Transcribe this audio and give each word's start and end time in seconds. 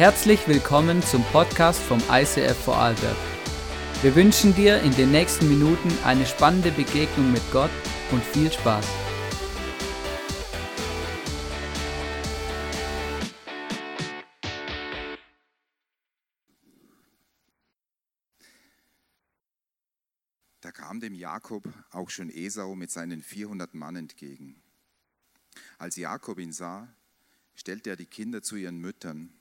Herzlich 0.00 0.48
willkommen 0.48 1.02
zum 1.02 1.22
Podcast 1.24 1.78
vom 1.78 2.02
ICF 2.10 2.56
Vorarlberg. 2.56 3.18
Wir 4.00 4.16
wünschen 4.16 4.54
dir 4.54 4.80
in 4.80 4.92
den 4.92 5.10
nächsten 5.10 5.46
Minuten 5.46 5.90
eine 6.04 6.24
spannende 6.24 6.70
Begegnung 6.70 7.30
mit 7.30 7.42
Gott 7.52 7.70
und 8.10 8.24
viel 8.24 8.50
Spaß. 8.50 8.86
Da 20.62 20.72
kam 20.72 21.00
dem 21.00 21.12
Jakob 21.12 21.64
auch 21.90 22.08
schon 22.08 22.30
Esau 22.30 22.74
mit 22.74 22.90
seinen 22.90 23.20
400 23.20 23.74
Mann 23.74 23.96
entgegen. 23.96 24.62
Als 25.76 25.96
Jakob 25.96 26.38
ihn 26.38 26.52
sah, 26.52 26.88
stellte 27.54 27.90
er 27.90 27.96
die 27.96 28.06
Kinder 28.06 28.42
zu 28.42 28.56
ihren 28.56 28.78
Müttern 28.78 29.34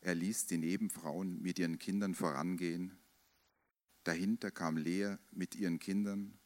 er 0.00 0.14
ließ 0.14 0.46
die 0.46 0.58
Nebenfrauen 0.58 1.40
mit 1.42 1.58
ihren 1.58 1.78
Kindern 1.78 2.14
vorangehen. 2.14 2.98
Dahinter 4.04 4.50
kam 4.50 4.76
Lea 4.76 5.16
mit 5.30 5.54
ihren 5.54 5.78
Kindern 5.78 6.38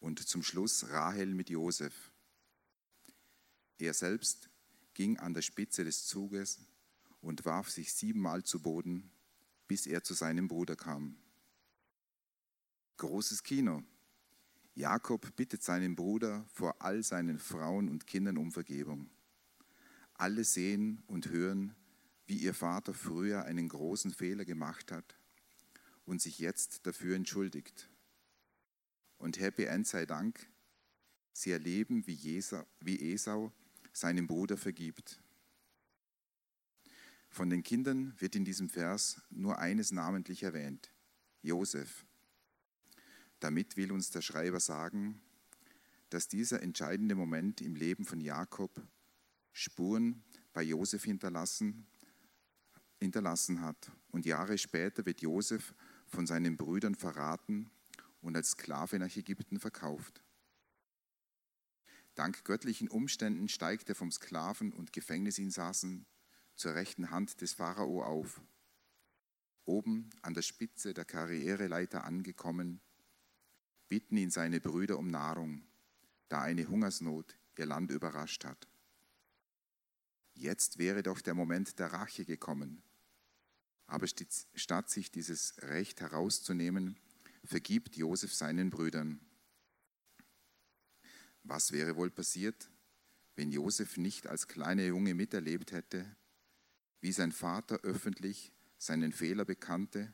und 0.00 0.18
zum 0.18 0.42
Schluss 0.42 0.90
Rahel 0.90 1.34
mit 1.34 1.50
Josef. 1.50 2.12
Er 3.78 3.94
selbst 3.94 4.50
ging 4.92 5.18
an 5.18 5.34
der 5.34 5.42
Spitze 5.42 5.84
des 5.84 6.06
Zuges 6.06 6.60
und 7.20 7.44
warf 7.44 7.70
sich 7.70 7.92
siebenmal 7.92 8.42
zu 8.44 8.60
Boden, 8.60 9.10
bis 9.66 9.86
er 9.86 10.02
zu 10.04 10.14
seinem 10.14 10.48
Bruder 10.48 10.76
kam. 10.76 11.16
Großes 12.98 13.42
Kino. 13.42 13.82
Jakob 14.74 15.34
bittet 15.36 15.62
seinen 15.62 15.94
Bruder 15.94 16.44
vor 16.52 16.82
all 16.82 17.02
seinen 17.02 17.38
Frauen 17.38 17.88
und 17.88 18.06
Kindern 18.06 18.36
um 18.36 18.52
Vergebung. 18.52 19.10
Alle 20.14 20.44
sehen 20.44 21.02
und 21.06 21.28
hören, 21.28 21.74
wie 22.26 22.36
ihr 22.36 22.54
Vater 22.54 22.94
früher 22.94 23.44
einen 23.44 23.68
großen 23.68 24.12
Fehler 24.12 24.44
gemacht 24.44 24.92
hat 24.92 25.16
und 26.04 26.22
sich 26.22 26.38
jetzt 26.38 26.86
dafür 26.86 27.16
entschuldigt. 27.16 27.88
Und 29.18 29.38
Happy 29.38 29.64
End 29.64 29.86
sei 29.86 30.06
Dank, 30.06 30.48
sie 31.32 31.50
erleben, 31.50 32.06
wie, 32.06 33.12
Esau 33.12 33.52
seinem 33.92 34.26
Bruder 34.26 34.56
vergibt. 34.56 35.20
Von 37.28 37.50
den 37.50 37.62
Kindern 37.62 38.14
wird 38.20 38.36
in 38.36 38.44
diesem 38.44 38.68
Vers 38.68 39.20
nur 39.30 39.58
eines 39.58 39.92
namentlich 39.92 40.42
erwähnt, 40.42 40.92
Josef. 41.42 42.04
Damit 43.40 43.76
will 43.76 43.92
uns 43.92 44.10
der 44.10 44.22
Schreiber 44.22 44.60
sagen, 44.60 45.20
dass 46.10 46.28
dieser 46.28 46.62
entscheidende 46.62 47.14
Moment 47.14 47.60
im 47.60 47.74
Leben 47.74 48.04
von 48.04 48.20
Jakob 48.20 48.80
Spuren 49.52 50.22
bei 50.52 50.62
Josef 50.62 51.04
hinterlassen 51.04 51.86
hinterlassen 53.00 53.60
hat. 53.60 53.90
Und 54.10 54.26
Jahre 54.26 54.58
später 54.58 55.06
wird 55.06 55.20
Josef 55.20 55.74
von 56.06 56.26
seinen 56.26 56.56
Brüdern 56.56 56.94
verraten 56.94 57.70
und 58.20 58.36
als 58.36 58.50
Sklave 58.50 58.98
nach 58.98 59.14
Ägypten 59.16 59.58
verkauft. 59.58 60.22
Dank 62.14 62.44
göttlichen 62.44 62.88
Umständen 62.88 63.48
steigt 63.48 63.88
er 63.88 63.94
vom 63.94 64.10
Sklaven 64.12 64.72
und 64.72 64.92
Gefängnisinsassen 64.92 66.06
zur 66.54 66.74
rechten 66.74 67.10
Hand 67.10 67.40
des 67.40 67.54
Pharao 67.54 68.04
auf. 68.04 68.40
Oben 69.64 70.10
an 70.22 70.34
der 70.34 70.42
Spitze 70.42 70.94
der 70.94 71.04
Karriereleiter 71.04 72.04
angekommen, 72.04 72.80
bitten 73.88 74.16
ihn 74.16 74.30
seine 74.30 74.60
Brüder 74.60 74.98
um 74.98 75.08
Nahrung, 75.08 75.66
da 76.28 76.42
eine 76.42 76.68
Hungersnot 76.68 77.36
ihr 77.58 77.66
Land 77.66 77.90
überrascht 77.90 78.44
hat. 78.44 78.68
Jetzt 80.34 80.78
wäre 80.78 81.02
doch 81.02 81.20
der 81.20 81.34
Moment 81.34 81.78
der 81.78 81.92
Rache 81.92 82.24
gekommen. 82.24 82.82
Aber 83.86 84.06
statt 84.06 84.90
sich 84.90 85.10
dieses 85.10 85.54
Recht 85.58 86.00
herauszunehmen, 86.00 86.98
vergibt 87.44 87.96
Josef 87.96 88.34
seinen 88.34 88.70
Brüdern. 88.70 89.20
Was 91.42 91.72
wäre 91.72 91.96
wohl 91.96 92.10
passiert, 92.10 92.70
wenn 93.36 93.52
Josef 93.52 93.96
nicht 93.96 94.26
als 94.26 94.48
kleiner 94.48 94.84
Junge 94.84 95.14
miterlebt 95.14 95.72
hätte, 95.72 96.16
wie 97.00 97.12
sein 97.12 97.32
Vater 97.32 97.80
öffentlich 97.82 98.52
seinen 98.78 99.12
Fehler 99.12 99.44
bekannte 99.44 100.12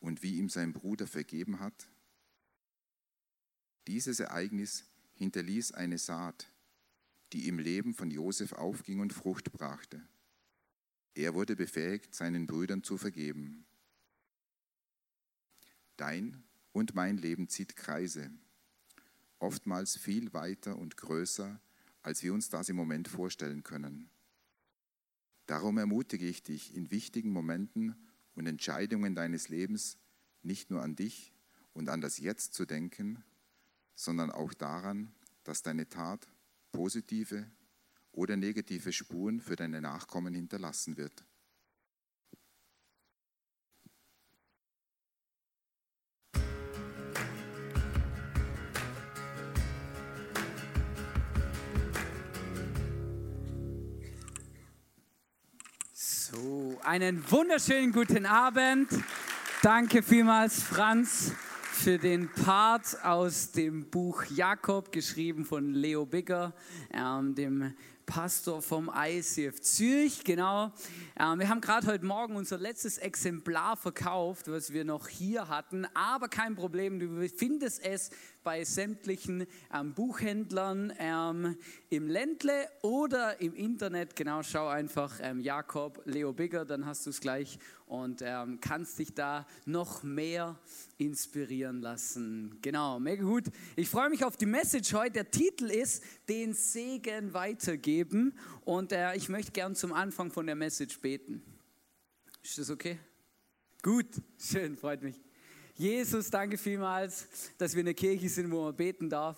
und 0.00 0.22
wie 0.22 0.36
ihm 0.36 0.50
sein 0.50 0.72
Bruder 0.72 1.06
vergeben 1.06 1.60
hat? 1.60 1.88
Dieses 3.86 4.20
Ereignis 4.20 4.84
hinterließ 5.14 5.72
eine 5.72 5.96
Saat, 5.96 6.52
die 7.32 7.48
im 7.48 7.58
Leben 7.58 7.94
von 7.94 8.10
Josef 8.10 8.52
aufging 8.52 9.00
und 9.00 9.12
Frucht 9.12 9.52
brachte. 9.52 10.06
Er 11.14 11.34
wurde 11.34 11.56
befähigt, 11.56 12.14
seinen 12.14 12.46
Brüdern 12.46 12.82
zu 12.82 12.98
vergeben. 12.98 13.64
Dein 15.96 16.44
und 16.72 16.94
mein 16.94 17.16
Leben 17.16 17.48
zieht 17.48 17.74
Kreise, 17.74 18.30
oftmals 19.38 19.96
viel 19.96 20.32
weiter 20.34 20.76
und 20.76 20.96
größer, 20.96 21.60
als 22.02 22.22
wir 22.22 22.34
uns 22.34 22.50
das 22.50 22.68
im 22.68 22.76
Moment 22.76 23.08
vorstellen 23.08 23.62
können. 23.62 24.10
Darum 25.46 25.78
ermutige 25.78 26.26
ich 26.26 26.42
dich, 26.42 26.74
in 26.74 26.90
wichtigen 26.90 27.30
Momenten 27.30 27.96
und 28.34 28.46
Entscheidungen 28.46 29.14
deines 29.14 29.48
Lebens 29.48 29.98
nicht 30.42 30.70
nur 30.70 30.82
an 30.82 30.96
dich 30.96 31.32
und 31.72 31.88
an 31.88 32.00
das 32.00 32.18
Jetzt 32.18 32.54
zu 32.54 32.66
denken, 32.66 33.24
sondern 33.94 34.30
auch 34.30 34.52
daran, 34.54 35.14
dass 35.44 35.62
deine 35.62 35.88
Tat 35.88 36.28
positive 36.76 37.50
oder 38.12 38.36
negative 38.36 38.92
Spuren 38.92 39.40
für 39.40 39.56
deine 39.56 39.80
Nachkommen 39.80 40.34
hinterlassen 40.34 40.98
wird. 40.98 41.24
So, 55.94 56.78
einen 56.84 57.30
wunderschönen 57.30 57.92
guten 57.92 58.26
Abend. 58.26 58.90
Danke 59.62 60.02
vielmals, 60.02 60.62
Franz, 60.62 61.32
für 61.76 61.98
den 61.98 62.30
Part 62.32 63.04
aus 63.04 63.52
dem 63.52 63.90
Buch 63.90 64.24
Jakob, 64.30 64.90
geschrieben 64.92 65.44
von 65.44 65.74
Leo 65.74 66.06
Bigger, 66.06 66.54
ähm, 66.90 67.34
dem 67.34 67.74
Pastor 68.06 68.62
vom 68.62 68.90
ICF 68.92 69.60
Zürich, 69.60 70.24
genau. 70.24 70.72
Ähm, 71.20 71.38
wir 71.38 71.48
haben 71.48 71.60
gerade 71.60 71.86
heute 71.86 72.06
Morgen 72.06 72.34
unser 72.34 72.56
letztes 72.56 72.96
Exemplar 72.98 73.76
verkauft, 73.76 74.48
was 74.48 74.72
wir 74.72 74.84
noch 74.84 75.06
hier 75.06 75.48
hatten, 75.48 75.86
aber 75.92 76.28
kein 76.28 76.56
Problem, 76.56 76.98
du 76.98 77.28
findest 77.28 77.84
es 77.84 78.10
bei 78.46 78.62
sämtlichen 78.62 79.44
ähm, 79.74 79.92
Buchhändlern 79.92 80.92
ähm, 81.00 81.56
im 81.88 82.06
Ländle 82.06 82.68
oder 82.80 83.40
im 83.40 83.56
Internet. 83.56 84.14
Genau, 84.14 84.44
schau 84.44 84.68
einfach 84.68 85.18
ähm, 85.20 85.40
Jakob 85.40 86.00
Leo 86.04 86.32
Bigger, 86.32 86.64
dann 86.64 86.86
hast 86.86 87.06
du 87.06 87.10
es 87.10 87.20
gleich 87.20 87.58
und 87.86 88.22
ähm, 88.24 88.60
kannst 88.60 89.00
dich 89.00 89.14
da 89.14 89.48
noch 89.64 90.04
mehr 90.04 90.60
inspirieren 90.96 91.80
lassen. 91.80 92.56
Genau, 92.62 93.00
mega 93.00 93.24
gut. 93.24 93.46
Ich 93.74 93.88
freue 93.88 94.10
mich 94.10 94.24
auf 94.24 94.36
die 94.36 94.46
Message 94.46 94.94
heute. 94.94 95.14
Der 95.14 95.30
Titel 95.32 95.64
ist 95.64 96.04
Den 96.28 96.54
Segen 96.54 97.34
weitergeben 97.34 98.32
und 98.64 98.92
äh, 98.92 99.16
ich 99.16 99.28
möchte 99.28 99.50
gern 99.50 99.74
zum 99.74 99.92
Anfang 99.92 100.30
von 100.30 100.46
der 100.46 100.54
Message 100.54 101.00
beten. 101.00 101.42
Ist 102.44 102.58
das 102.58 102.70
okay? 102.70 103.00
Gut, 103.82 104.06
schön, 104.38 104.76
freut 104.76 105.02
mich. 105.02 105.25
Jesus, 105.78 106.30
danke 106.30 106.56
vielmals, 106.56 107.28
dass 107.58 107.74
wir 107.74 107.80
eine 107.80 107.92
Kirche 107.92 108.30
sind, 108.30 108.50
wo 108.50 108.64
man 108.64 108.74
beten 108.74 109.10
darf. 109.10 109.36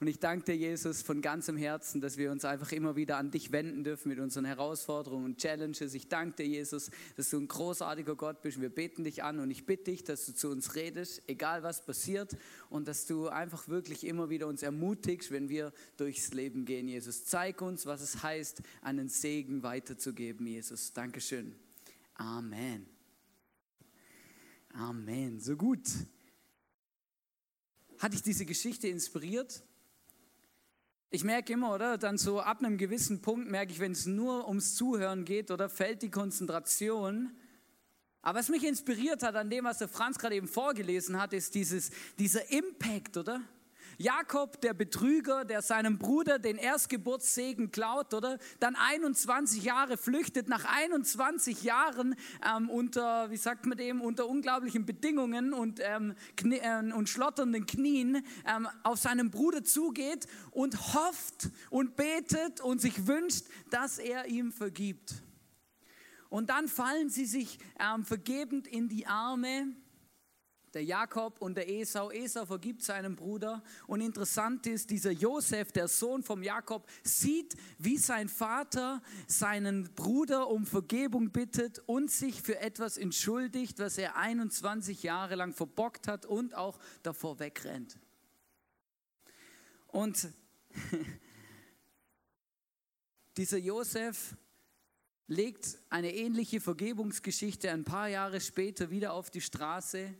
Und 0.00 0.06
ich 0.08 0.18
danke 0.18 0.44
dir, 0.44 0.56
Jesus, 0.56 1.02
von 1.02 1.20
ganzem 1.20 1.56
Herzen, 1.56 2.00
dass 2.00 2.16
wir 2.16 2.30
uns 2.30 2.44
einfach 2.44 2.72
immer 2.72 2.96
wieder 2.96 3.18
an 3.18 3.30
dich 3.30 3.52
wenden 3.52 3.84
dürfen 3.84 4.08
mit 4.08 4.18
unseren 4.18 4.44
Herausforderungen 4.46 5.24
und 5.24 5.38
Challenges. 5.38 5.92
Ich 5.94 6.08
danke 6.08 6.36
dir, 6.36 6.46
Jesus, 6.46 6.90
dass 7.16 7.30
du 7.30 7.38
ein 7.38 7.48
großartiger 7.48 8.14
Gott 8.14 8.40
bist. 8.42 8.60
Wir 8.60 8.70
beten 8.70 9.04
dich 9.04 9.22
an 9.22 9.38
und 9.38 9.50
ich 9.50 9.66
bitte 9.66 9.90
dich, 9.90 10.02
dass 10.02 10.24
du 10.24 10.34
zu 10.34 10.48
uns 10.48 10.74
redest, 10.76 11.22
egal 11.26 11.62
was 11.62 11.84
passiert, 11.84 12.36
und 12.70 12.88
dass 12.88 13.06
du 13.06 13.28
einfach 13.28 13.68
wirklich 13.68 14.06
immer 14.06 14.30
wieder 14.30 14.46
uns 14.46 14.62
ermutigst, 14.62 15.30
wenn 15.30 15.48
wir 15.50 15.72
durchs 15.96 16.32
Leben 16.32 16.64
gehen, 16.64 16.88
Jesus. 16.88 17.24
Zeig 17.26 17.60
uns, 17.60 17.84
was 17.84 18.00
es 18.00 18.22
heißt, 18.22 18.62
einen 18.82 19.08
Segen 19.08 19.62
weiterzugeben, 19.62 20.46
Jesus. 20.46 20.92
Dankeschön. 20.92 21.54
Amen. 22.14 22.95
Amen. 24.78 25.40
So 25.40 25.56
gut. 25.56 25.88
Hat 27.98 28.12
dich 28.12 28.22
diese 28.22 28.44
Geschichte 28.44 28.88
inspiriert? 28.88 29.62
Ich 31.08 31.24
merke 31.24 31.54
immer, 31.54 31.74
oder? 31.74 31.96
Dann 31.96 32.18
so 32.18 32.40
ab 32.40 32.58
einem 32.58 32.76
gewissen 32.76 33.22
Punkt 33.22 33.50
merke 33.50 33.72
ich, 33.72 33.80
wenn 33.80 33.92
es 33.92 34.04
nur 34.04 34.46
ums 34.46 34.74
Zuhören 34.74 35.24
geht, 35.24 35.50
oder 35.50 35.70
fällt 35.70 36.02
die 36.02 36.10
Konzentration. 36.10 37.34
Aber 38.20 38.38
was 38.38 38.50
mich 38.50 38.64
inspiriert 38.64 39.22
hat 39.22 39.34
an 39.34 39.48
dem, 39.48 39.64
was 39.64 39.78
der 39.78 39.88
Franz 39.88 40.18
gerade 40.18 40.34
eben 40.34 40.48
vorgelesen 40.48 41.18
hat, 41.18 41.32
ist 41.32 41.54
dieses, 41.54 41.90
dieser 42.18 42.50
Impact, 42.50 43.16
oder? 43.16 43.40
Jakob, 43.98 44.60
der 44.60 44.74
Betrüger, 44.74 45.44
der 45.44 45.62
seinem 45.62 45.98
Bruder 45.98 46.38
den 46.38 46.56
Erstgeburtssegen 46.56 47.70
klaut, 47.70 48.12
oder? 48.12 48.38
Dann 48.60 48.76
21 48.76 49.64
Jahre 49.64 49.96
flüchtet, 49.96 50.48
nach 50.48 50.64
21 50.64 51.62
Jahren 51.62 52.14
ähm, 52.44 52.68
unter, 52.68 53.30
wie 53.30 53.36
sagt 53.36 53.64
man 53.64 53.78
dem, 53.78 54.02
unter 54.02 54.28
unglaublichen 54.28 54.84
Bedingungen 54.84 55.54
und, 55.54 55.80
ähm, 55.82 56.14
äh, 56.42 56.92
und 56.92 57.08
schlotternden 57.08 57.64
Knien 57.66 58.24
ähm, 58.46 58.68
auf 58.82 58.98
seinen 58.98 59.30
Bruder 59.30 59.64
zugeht 59.64 60.26
und 60.50 60.94
hofft 60.94 61.48
und 61.70 61.96
betet 61.96 62.60
und 62.60 62.80
sich 62.80 63.06
wünscht, 63.06 63.46
dass 63.70 63.98
er 63.98 64.26
ihm 64.26 64.52
vergibt. 64.52 65.14
Und 66.28 66.50
dann 66.50 66.68
fallen 66.68 67.08
sie 67.08 67.24
sich 67.24 67.58
ähm, 67.78 68.04
vergebend 68.04 68.66
in 68.66 68.88
die 68.88 69.06
Arme 69.06 69.74
der 70.76 70.84
Jakob 70.84 71.40
und 71.40 71.54
der 71.56 71.70
Esau. 71.70 72.10
Esau 72.10 72.44
vergibt 72.44 72.82
seinem 72.82 73.16
Bruder. 73.16 73.62
Und 73.86 74.02
interessant 74.02 74.66
ist, 74.66 74.90
dieser 74.90 75.10
Josef, 75.10 75.72
der 75.72 75.88
Sohn 75.88 76.22
vom 76.22 76.42
Jakob, 76.42 76.86
sieht, 77.02 77.56
wie 77.78 77.96
sein 77.96 78.28
Vater 78.28 79.00
seinen 79.26 79.94
Bruder 79.94 80.50
um 80.50 80.66
Vergebung 80.66 81.30
bittet 81.30 81.78
und 81.86 82.10
sich 82.10 82.42
für 82.42 82.60
etwas 82.60 82.98
entschuldigt, 82.98 83.78
was 83.78 83.96
er 83.96 84.16
21 84.16 85.02
Jahre 85.02 85.34
lang 85.36 85.54
verbockt 85.54 86.08
hat 86.08 86.26
und 86.26 86.54
auch 86.54 86.78
davor 87.02 87.38
wegrennt. 87.38 87.98
Und 89.86 90.28
dieser 93.38 93.56
Josef 93.56 94.36
legt 95.26 95.78
eine 95.88 96.14
ähnliche 96.14 96.60
Vergebungsgeschichte 96.60 97.70
ein 97.70 97.84
paar 97.84 98.08
Jahre 98.08 98.42
später 98.42 98.90
wieder 98.90 99.14
auf 99.14 99.30
die 99.30 99.40
Straße 99.40 100.14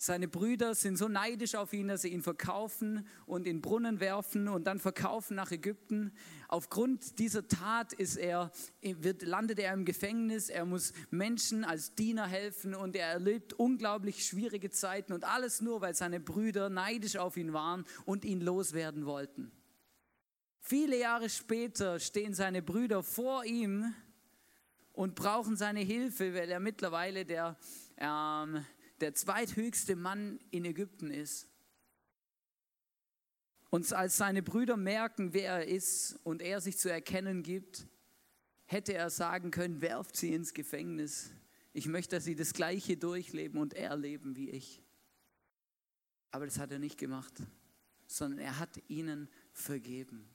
seine 0.00 0.28
Brüder 0.28 0.76
sind 0.76 0.96
so 0.96 1.08
neidisch 1.08 1.56
auf 1.56 1.72
ihn, 1.72 1.88
dass 1.88 2.02
sie 2.02 2.10
ihn 2.10 2.22
verkaufen 2.22 3.04
und 3.26 3.48
in 3.48 3.60
Brunnen 3.60 3.98
werfen 3.98 4.46
und 4.46 4.68
dann 4.68 4.78
verkaufen 4.78 5.34
nach 5.34 5.50
Ägypten. 5.50 6.12
Aufgrund 6.46 7.18
dieser 7.18 7.48
Tat 7.48 7.94
ist 7.94 8.16
er, 8.16 8.52
wird, 8.80 9.22
landet 9.22 9.58
er 9.58 9.72
im 9.72 9.84
Gefängnis. 9.84 10.50
Er 10.50 10.66
muss 10.66 10.92
Menschen 11.10 11.64
als 11.64 11.96
Diener 11.96 12.28
helfen 12.28 12.76
und 12.76 12.94
er 12.94 13.08
erlebt 13.08 13.54
unglaublich 13.54 14.24
schwierige 14.24 14.70
Zeiten 14.70 15.12
und 15.12 15.24
alles 15.24 15.60
nur, 15.60 15.80
weil 15.80 15.96
seine 15.96 16.20
Brüder 16.20 16.68
neidisch 16.70 17.16
auf 17.16 17.36
ihn 17.36 17.52
waren 17.52 17.84
und 18.04 18.24
ihn 18.24 18.40
loswerden 18.40 19.04
wollten. 19.04 19.50
Viele 20.60 20.96
Jahre 20.96 21.28
später 21.28 21.98
stehen 21.98 22.34
seine 22.34 22.62
Brüder 22.62 23.02
vor 23.02 23.44
ihm 23.44 23.92
und 24.92 25.16
brauchen 25.16 25.56
seine 25.56 25.80
Hilfe, 25.80 26.34
weil 26.34 26.50
er 26.50 26.60
mittlerweile 26.60 27.24
der 27.24 27.56
ähm, 27.96 28.64
der 29.00 29.14
zweithöchste 29.14 29.96
Mann 29.96 30.40
in 30.50 30.64
Ägypten 30.64 31.10
ist. 31.10 31.48
Und 33.70 33.92
als 33.92 34.16
seine 34.16 34.42
Brüder 34.42 34.76
merken, 34.76 35.34
wer 35.34 35.52
er 35.52 35.66
ist 35.66 36.18
und 36.24 36.40
er 36.40 36.60
sich 36.60 36.78
zu 36.78 36.90
erkennen 36.90 37.42
gibt, 37.42 37.86
hätte 38.64 38.94
er 38.94 39.10
sagen 39.10 39.50
können, 39.50 39.80
werft 39.80 40.16
sie 40.16 40.32
ins 40.32 40.54
Gefängnis. 40.54 41.30
Ich 41.72 41.86
möchte, 41.86 42.16
dass 42.16 42.24
sie 42.24 42.34
das 42.34 42.54
Gleiche 42.54 42.96
durchleben 42.96 43.60
und 43.60 43.74
erleben 43.74 44.36
wie 44.36 44.50
ich. 44.50 44.82
Aber 46.30 46.44
das 46.44 46.58
hat 46.58 46.72
er 46.72 46.78
nicht 46.78 46.98
gemacht, 46.98 47.34
sondern 48.06 48.40
er 48.40 48.58
hat 48.58 48.82
ihnen 48.88 49.28
vergeben. 49.52 50.28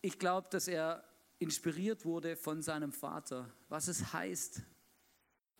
Ich 0.00 0.18
glaube, 0.18 0.48
dass 0.50 0.68
er 0.68 1.04
inspiriert 1.38 2.04
wurde 2.04 2.36
von 2.36 2.62
seinem 2.62 2.92
Vater, 2.92 3.52
was 3.68 3.88
es 3.88 4.12
heißt, 4.12 4.62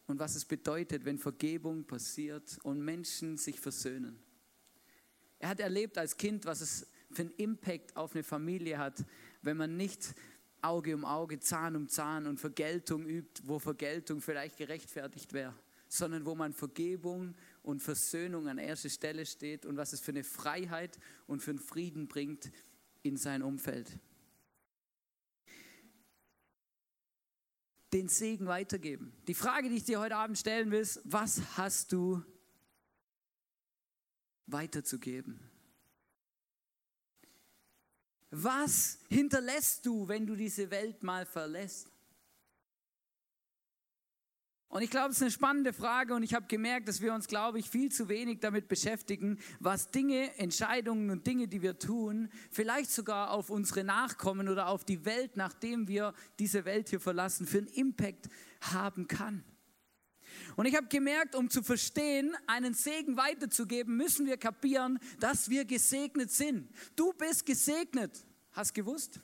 und 0.07 0.19
was 0.19 0.35
es 0.35 0.45
bedeutet, 0.45 1.05
wenn 1.05 1.19
Vergebung 1.19 1.85
passiert 1.85 2.59
und 2.63 2.81
Menschen 2.81 3.37
sich 3.37 3.61
versöhnen. 3.61 4.19
Er 5.39 5.49
hat 5.49 5.61
erlebt 5.61 5.99
als 5.99 6.17
Kind, 6.17 6.45
was 6.45 6.61
es 6.61 6.87
für 7.11 7.23
einen 7.23 7.35
Impact 7.37 7.97
auf 7.97 8.15
eine 8.15 8.23
Familie 8.23 8.79
hat, 8.79 9.05
wenn 9.43 9.57
man 9.57 9.77
nicht 9.77 10.15
Auge 10.63 10.95
um 10.95 11.05
Auge, 11.05 11.41
Zahn 11.41 11.75
um 11.75 11.89
Zahn 11.89 12.27
und 12.27 12.39
Vergeltung 12.39 13.07
übt, 13.07 13.43
wo 13.45 13.59
Vergeltung 13.59 14.21
vielleicht 14.21 14.57
gerechtfertigt 14.57 15.33
wäre, 15.33 15.55
sondern 15.89 16.25
wo 16.25 16.35
man 16.35 16.53
Vergebung 16.53 17.35
und 17.63 17.83
Versöhnung 17.83 18.49
an 18.49 18.59
erster 18.59 18.89
Stelle 18.89 19.27
steht 19.27 19.67
und 19.67 19.77
was 19.77 19.93
es 19.93 20.01
für 20.01 20.13
eine 20.13 20.25
Freiheit 20.25 20.99
und 21.27 21.43
für 21.43 21.51
einen 21.51 21.59
Frieden 21.59 22.07
bringt 22.07 22.53
in 23.03 23.17
sein 23.17 23.43
Umfeld. 23.43 23.99
Den 27.93 28.09
Segen 28.09 28.47
weitergeben. 28.47 29.13
Die 29.29 29.35
Frage, 29.35 29.69
die 29.69 29.77
ich 29.77 29.85
dir 29.85 30.01
heute 30.01 30.17
Abend 30.17 30.39
stellen 30.39 30.71
will, 30.71 30.81
ist, 30.81 31.01
was 31.05 31.41
hast 31.57 31.93
du 31.93 32.23
weiterzugeben? 34.47 35.39
Was 38.31 38.99
hinterlässt 39.09 39.85
du, 39.85 40.09
wenn 40.09 40.27
du 40.27 40.35
diese 40.35 40.71
Welt 40.71 41.03
mal 41.03 41.27
verlässt? 41.27 41.92
Und 44.73 44.81
ich 44.81 44.89
glaube, 44.89 45.11
es 45.11 45.17
ist 45.17 45.23
eine 45.23 45.31
spannende 45.31 45.75
Frage 45.75 46.15
und 46.15 46.23
ich 46.23 46.33
habe 46.33 46.47
gemerkt, 46.47 46.89
dass 46.89 47.03
wir 47.03 47.13
uns, 47.13 47.27
glaube 47.27 47.59
ich, 47.59 47.69
viel 47.69 47.93
zu 47.93 48.09
wenig 48.09 48.41
damit 48.41 48.69
beschäftigen, 48.69 49.39
was 49.61 49.91
Dinge, 49.91 50.35
Entscheidungen 50.39 51.11
und 51.11 51.27
Dinge, 51.27 51.47
die 51.47 51.61
wir 51.61 51.79
tun, 51.79 52.31
vielleicht 52.51 52.91
sogar 52.91 53.33
auf 53.33 53.51
unsere 53.51 53.85
Nachkommen 53.85 54.49
oder 54.49 54.69
auf 54.69 54.83
die 54.83 55.05
Welt, 55.05 55.37
nachdem 55.37 55.89
wir 55.89 56.15
diese 56.39 56.65
Welt 56.65 56.89
hier 56.89 57.01
verlassen, 57.01 57.47
für 57.47 57.59
einen 57.59 57.67
Impact 57.67 58.31
haben 58.63 59.09
kann. 59.09 59.45
Und 60.57 60.65
ich 60.65 60.75
habe 60.75 60.87
gemerkt, 60.87 61.35
um 61.35 61.51
zu 61.51 61.63
verstehen, 61.63 62.35
einen 62.47 62.73
Segen 62.73 63.19
weiterzugeben, 63.19 63.95
müssen 63.95 64.25
wir 64.25 64.39
kapieren, 64.39 64.99
dass 65.21 65.51
wir 65.51 65.67
gesegnet 65.67 66.31
sind. 66.31 66.71
Du 66.97 67.13
bist 67.13 67.45
gesegnet. 67.45 68.25
Hast 68.53 68.73
gewusst? 68.73 69.21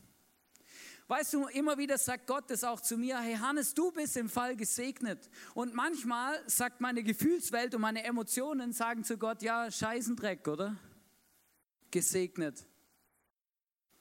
Weißt 1.08 1.32
du, 1.32 1.46
immer 1.46 1.78
wieder 1.78 1.96
sagt 1.96 2.26
Gott 2.26 2.50
das 2.50 2.62
auch 2.64 2.82
zu 2.82 2.98
mir, 2.98 3.18
hey 3.18 3.34
Hannes, 3.36 3.72
du 3.72 3.90
bist 3.90 4.14
im 4.18 4.28
Fall 4.28 4.54
gesegnet. 4.56 5.30
Und 5.54 5.72
manchmal 5.72 6.38
sagt 6.46 6.82
meine 6.82 7.02
Gefühlswelt 7.02 7.74
und 7.74 7.80
meine 7.80 8.04
Emotionen 8.04 8.74
sagen 8.74 9.04
zu 9.04 9.16
Gott, 9.16 9.40
ja, 9.40 9.70
Scheißendreck, 9.70 10.46
oder? 10.46 10.76
Gesegnet. 11.90 12.66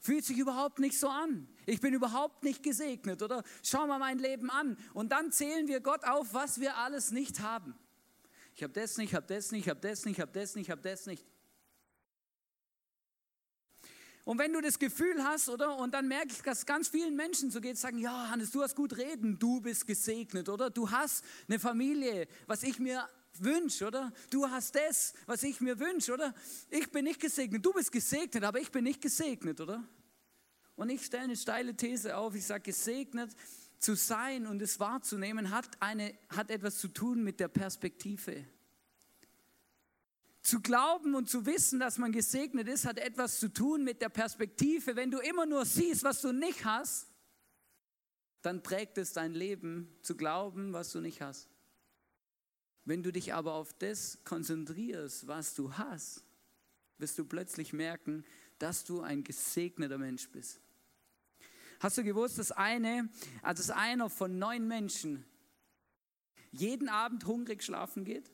Fühlt 0.00 0.26
sich 0.26 0.36
überhaupt 0.36 0.80
nicht 0.80 0.98
so 0.98 1.08
an. 1.08 1.48
Ich 1.64 1.80
bin 1.80 1.94
überhaupt 1.94 2.44
nicht 2.44 2.62
gesegnet, 2.62 3.22
oder? 3.22 3.42
Schau 3.62 3.86
mal 3.86 3.98
mein 3.98 4.18
Leben 4.18 4.50
an. 4.50 4.76
Und 4.92 5.10
dann 5.10 5.32
zählen 5.32 5.66
wir 5.66 5.80
Gott 5.80 6.04
auf, 6.04 6.34
was 6.34 6.60
wir 6.60 6.76
alles 6.76 7.10
nicht 7.10 7.40
haben. 7.40 7.74
Ich 8.54 8.62
habe 8.62 8.74
das 8.74 8.98
nicht, 8.98 9.10
ich 9.10 9.14
habe 9.14 9.26
das 9.26 9.50
nicht, 9.50 9.62
ich 9.62 9.70
habe 9.70 9.80
das 9.80 10.04
nicht, 10.04 10.18
ich 10.18 10.20
habe 10.20 10.32
das 10.32 10.54
nicht, 10.54 10.66
ich 10.66 10.70
habe 10.70 10.82
das 10.82 11.06
nicht. 11.06 11.24
Und 14.28 14.36
wenn 14.38 14.52
du 14.52 14.60
das 14.60 14.78
Gefühl 14.78 15.24
hast, 15.24 15.48
oder, 15.48 15.78
und 15.78 15.94
dann 15.94 16.06
merke 16.06 16.32
ich, 16.32 16.42
dass 16.42 16.66
ganz 16.66 16.88
vielen 16.88 17.16
Menschen 17.16 17.50
so 17.50 17.62
geht, 17.62 17.78
sagen, 17.78 17.96
ja, 17.96 18.28
Hannes, 18.28 18.50
du 18.50 18.60
hast 18.60 18.76
gut 18.76 18.98
reden, 18.98 19.38
du 19.38 19.62
bist 19.62 19.86
gesegnet, 19.86 20.50
oder? 20.50 20.68
Du 20.68 20.90
hast 20.90 21.24
eine 21.48 21.58
Familie, 21.58 22.28
was 22.46 22.62
ich 22.62 22.78
mir 22.78 23.08
wünsche, 23.38 23.86
oder? 23.86 24.12
Du 24.28 24.46
hast 24.46 24.74
das, 24.74 25.14
was 25.24 25.42
ich 25.44 25.62
mir 25.62 25.80
wünsche, 25.80 26.12
oder? 26.12 26.34
Ich 26.68 26.90
bin 26.90 27.06
nicht 27.06 27.20
gesegnet, 27.20 27.64
du 27.64 27.72
bist 27.72 27.90
gesegnet, 27.90 28.44
aber 28.44 28.60
ich 28.60 28.70
bin 28.70 28.84
nicht 28.84 29.00
gesegnet, 29.00 29.62
oder? 29.62 29.82
Und 30.76 30.90
ich 30.90 31.06
stelle 31.06 31.22
eine 31.24 31.36
steile 31.36 31.74
These 31.74 32.14
auf, 32.14 32.34
ich 32.34 32.44
sage, 32.44 32.64
gesegnet 32.64 33.30
zu 33.78 33.94
sein 33.94 34.46
und 34.46 34.60
es 34.60 34.78
wahrzunehmen, 34.78 35.52
hat, 35.52 35.70
eine, 35.80 36.12
hat 36.28 36.50
etwas 36.50 36.76
zu 36.76 36.88
tun 36.88 37.24
mit 37.24 37.40
der 37.40 37.48
Perspektive. 37.48 38.44
Zu 40.48 40.62
glauben 40.62 41.14
und 41.14 41.28
zu 41.28 41.44
wissen, 41.44 41.78
dass 41.78 41.98
man 41.98 42.10
gesegnet 42.10 42.68
ist, 42.68 42.86
hat 42.86 42.96
etwas 42.98 43.38
zu 43.38 43.52
tun 43.52 43.84
mit 43.84 44.00
der 44.00 44.08
Perspektive. 44.08 44.96
Wenn 44.96 45.10
du 45.10 45.18
immer 45.18 45.44
nur 45.44 45.66
siehst, 45.66 46.04
was 46.04 46.22
du 46.22 46.32
nicht 46.32 46.64
hast, 46.64 47.06
dann 48.40 48.62
prägt 48.62 48.96
es 48.96 49.12
dein 49.12 49.34
Leben 49.34 49.94
zu 50.00 50.16
glauben, 50.16 50.72
was 50.72 50.90
du 50.90 51.02
nicht 51.02 51.20
hast. 51.20 51.50
Wenn 52.86 53.02
du 53.02 53.12
dich 53.12 53.34
aber 53.34 53.52
auf 53.52 53.74
das 53.74 54.24
konzentrierst, 54.24 55.26
was 55.26 55.54
du 55.54 55.76
hast, 55.76 56.24
wirst 56.96 57.18
du 57.18 57.26
plötzlich 57.26 57.74
merken, 57.74 58.24
dass 58.58 58.84
du 58.84 59.02
ein 59.02 59.24
gesegneter 59.24 59.98
Mensch 59.98 60.30
bist. 60.30 60.62
Hast 61.78 61.98
du 61.98 62.04
gewusst, 62.04 62.38
dass 62.38 62.52
eine, 62.52 63.10
also 63.42 63.60
dass 63.62 63.76
einer 63.76 64.08
von 64.08 64.38
neun 64.38 64.66
Menschen 64.66 65.26
jeden 66.52 66.88
Abend 66.88 67.26
hungrig 67.26 67.62
schlafen 67.62 68.06
geht? 68.06 68.30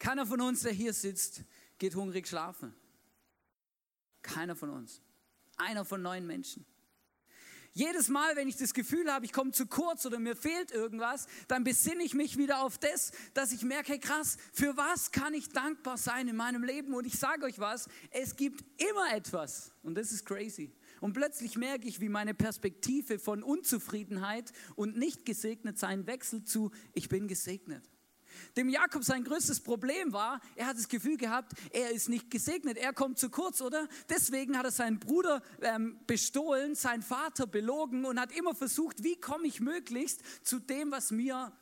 Keiner 0.00 0.26
von 0.26 0.40
uns, 0.40 0.62
der 0.62 0.72
hier 0.72 0.94
sitzt, 0.94 1.44
geht 1.78 1.94
hungrig 1.94 2.26
schlafen. 2.26 2.74
Keiner 4.22 4.56
von 4.56 4.70
uns. 4.70 5.02
Einer 5.56 5.84
von 5.84 6.00
neun 6.02 6.26
Menschen. 6.26 6.64
Jedes 7.72 8.08
Mal, 8.08 8.34
wenn 8.34 8.48
ich 8.48 8.56
das 8.56 8.74
Gefühl 8.74 9.12
habe, 9.12 9.26
ich 9.26 9.32
komme 9.32 9.52
zu 9.52 9.66
kurz 9.66 10.04
oder 10.04 10.18
mir 10.18 10.34
fehlt 10.34 10.72
irgendwas, 10.72 11.28
dann 11.46 11.62
besinne 11.62 12.02
ich 12.02 12.14
mich 12.14 12.36
wieder 12.36 12.62
auf 12.62 12.78
das, 12.78 13.12
dass 13.34 13.52
ich 13.52 13.62
merke, 13.62 14.00
krass, 14.00 14.38
für 14.52 14.76
was 14.76 15.12
kann 15.12 15.34
ich 15.34 15.50
dankbar 15.50 15.96
sein 15.96 16.26
in 16.26 16.34
meinem 16.34 16.64
Leben? 16.64 16.94
Und 16.94 17.06
ich 17.06 17.18
sage 17.18 17.44
euch 17.44 17.60
was, 17.60 17.88
es 18.10 18.34
gibt 18.34 18.64
immer 18.80 19.14
etwas. 19.14 19.72
Und 19.82 19.94
das 19.94 20.10
ist 20.12 20.24
crazy. 20.24 20.72
Und 21.00 21.12
plötzlich 21.12 21.56
merke 21.56 21.86
ich, 21.86 22.00
wie 22.00 22.08
meine 22.08 22.34
Perspektive 22.34 23.18
von 23.18 23.42
Unzufriedenheit 23.42 24.50
und 24.76 24.96
nicht 24.96 25.24
gesegnet 25.24 25.78
sein 25.78 26.06
wechselt 26.06 26.48
zu, 26.48 26.72
ich 26.94 27.08
bin 27.08 27.28
gesegnet. 27.28 27.88
Dem 28.56 28.68
Jakob 28.68 29.04
sein 29.04 29.24
größtes 29.24 29.60
Problem 29.60 30.12
war, 30.12 30.40
er 30.56 30.66
hat 30.66 30.76
das 30.76 30.88
Gefühl 30.88 31.16
gehabt, 31.16 31.52
er 31.72 31.90
ist 31.90 32.08
nicht 32.08 32.30
gesegnet, 32.30 32.76
er 32.76 32.92
kommt 32.92 33.18
zu 33.18 33.30
kurz, 33.30 33.60
oder? 33.60 33.88
Deswegen 34.08 34.56
hat 34.56 34.64
er 34.64 34.70
seinen 34.70 34.98
Bruder 34.98 35.42
ähm, 35.60 35.98
bestohlen, 36.06 36.74
seinen 36.74 37.02
Vater 37.02 37.46
belogen 37.46 38.04
und 38.04 38.20
hat 38.20 38.32
immer 38.32 38.54
versucht, 38.54 39.02
wie 39.02 39.16
komme 39.16 39.46
ich 39.46 39.60
möglichst 39.60 40.22
zu 40.42 40.58
dem, 40.58 40.90
was 40.90 41.10
mir 41.10 41.52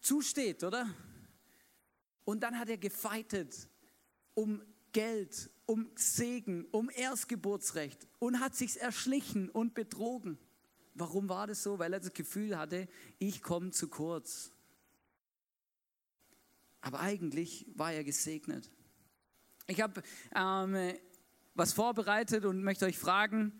zusteht, 0.00 0.64
oder? 0.64 0.88
Und 2.24 2.42
dann 2.42 2.58
hat 2.58 2.68
er 2.68 2.78
gefeitet 2.78 3.68
um 4.34 4.62
Geld, 4.92 5.50
um 5.66 5.90
Segen, 5.94 6.66
um 6.70 6.90
Erstgeburtsrecht 6.90 8.06
und 8.18 8.40
hat 8.40 8.54
sich 8.54 8.80
erschlichen 8.80 9.48
und 9.48 9.74
betrogen. 9.74 10.38
Warum 10.94 11.28
war 11.28 11.46
das 11.46 11.62
so? 11.62 11.78
Weil 11.78 11.94
er 11.94 12.00
das 12.00 12.12
Gefühl 12.12 12.58
hatte, 12.58 12.88
ich 13.18 13.42
komme 13.42 13.70
zu 13.70 13.88
kurz. 13.88 14.51
Aber 16.82 17.00
eigentlich 17.00 17.66
war 17.74 17.92
er 17.92 18.04
gesegnet. 18.04 18.70
Ich 19.66 19.80
habe 19.80 20.02
ähm, 20.34 20.94
was 21.54 21.72
vorbereitet 21.72 22.44
und 22.44 22.62
möchte 22.62 22.84
euch 22.84 22.98
fragen. 22.98 23.52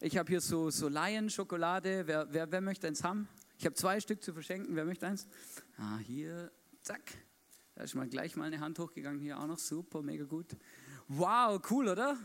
Ich 0.00 0.16
habe 0.16 0.28
hier 0.30 0.40
so, 0.40 0.70
so 0.70 0.88
Laien-Schokolade. 0.88 2.06
Wer, 2.06 2.32
wer, 2.32 2.50
wer 2.50 2.60
möchte 2.60 2.86
eins 2.86 3.04
haben? 3.04 3.28
Ich 3.58 3.66
habe 3.66 3.74
zwei 3.74 4.00
Stück 4.00 4.22
zu 4.22 4.32
verschenken. 4.32 4.74
Wer 4.74 4.84
möchte 4.84 5.06
eins? 5.06 5.28
Ah, 5.76 5.98
hier, 5.98 6.50
zack. 6.82 7.02
Da 7.74 7.82
ist 7.82 7.94
mal 7.94 8.08
gleich 8.08 8.34
mal 8.36 8.44
eine 8.44 8.60
Hand 8.60 8.78
hochgegangen. 8.78 9.20
Hier 9.20 9.38
auch 9.38 9.46
noch 9.46 9.58
super, 9.58 10.02
mega 10.02 10.24
gut. 10.24 10.56
Wow, 11.08 11.60
cool, 11.70 11.88
oder? 11.88 12.16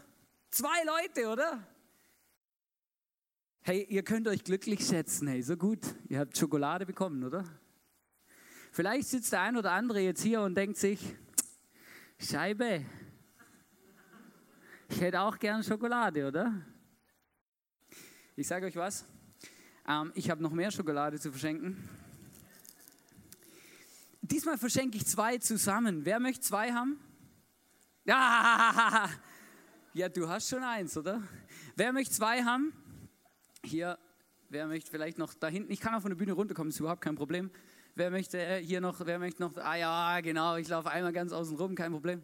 Zwei 0.50 0.84
Leute, 0.86 1.30
oder? 1.30 1.68
Hey, 3.62 3.86
ihr 3.90 4.04
könnt 4.04 4.28
euch 4.28 4.44
glücklich 4.44 4.86
schätzen, 4.86 5.28
hey, 5.28 5.42
so 5.42 5.58
gut. 5.58 5.80
Ihr 6.08 6.20
habt 6.20 6.38
Schokolade 6.38 6.86
bekommen, 6.86 7.24
oder? 7.24 7.44
Vielleicht 8.72 9.08
sitzt 9.08 9.34
der 9.34 9.42
ein 9.42 9.58
oder 9.58 9.72
andere 9.72 10.00
jetzt 10.00 10.22
hier 10.22 10.42
und 10.42 10.56
denkt 10.56 10.78
sich, 10.78 11.16
Scheibe, 12.20 12.86
ich 14.90 15.02
hätte 15.02 15.22
auch 15.22 15.38
gern 15.40 15.64
Schokolade, 15.64 16.28
oder? 16.28 16.54
Ich 18.36 18.48
sage 18.48 18.68
euch 18.68 18.76
was, 18.76 19.06
ähm, 19.88 20.12
ich 20.16 20.30
habe 20.30 20.42
noch 20.42 20.52
mehr 20.52 20.72
Schokolade 20.72 21.20
zu 21.20 21.32
verschenken. 21.32 21.78
Diesmal 24.22 24.58
verschenke 24.58 24.98
ich 24.98 25.06
zwei 25.08 25.40
zusammen. 25.40 26.06
Wer 26.06 26.20
möchte 26.20 26.42
zwei 26.42 26.72
haben? 26.72 27.00
Ja, 28.06 29.10
ja, 29.94 30.10
du 30.10 30.30
hast 30.30 30.50
schon 30.50 30.64
eins, 30.64 30.96
oder? 30.96 31.24
Wer 31.76 31.92
möchte 31.92 32.14
zwei 32.14 32.44
haben? 32.44 32.72
Hier, 33.64 33.98
wer 34.50 34.68
möchte 34.68 34.92
vielleicht 34.92 35.18
noch 35.18 35.34
da 35.34 35.48
hinten? 35.48 35.72
Ich 35.72 35.80
kann 35.80 35.96
auch 35.96 36.02
von 36.02 36.12
der 36.12 36.18
Bühne 36.18 36.34
runterkommen, 36.34 36.70
ist 36.70 36.80
überhaupt 36.80 37.02
kein 37.02 37.16
Problem. 37.16 37.50
Wer 38.00 38.12
möchte 38.12 38.42
äh, 38.42 38.64
hier 38.64 38.80
noch, 38.80 39.06
wer 39.06 39.20
möchte 39.20 39.42
noch, 39.42 39.58
ah 39.58 39.76
ja, 39.76 40.22
genau, 40.22 40.56
ich 40.56 40.70
laufe 40.70 40.90
einmal 40.90 41.12
ganz 41.12 41.34
außen 41.34 41.58
rum, 41.58 41.76
kein 41.76 41.92
Problem. 41.92 42.24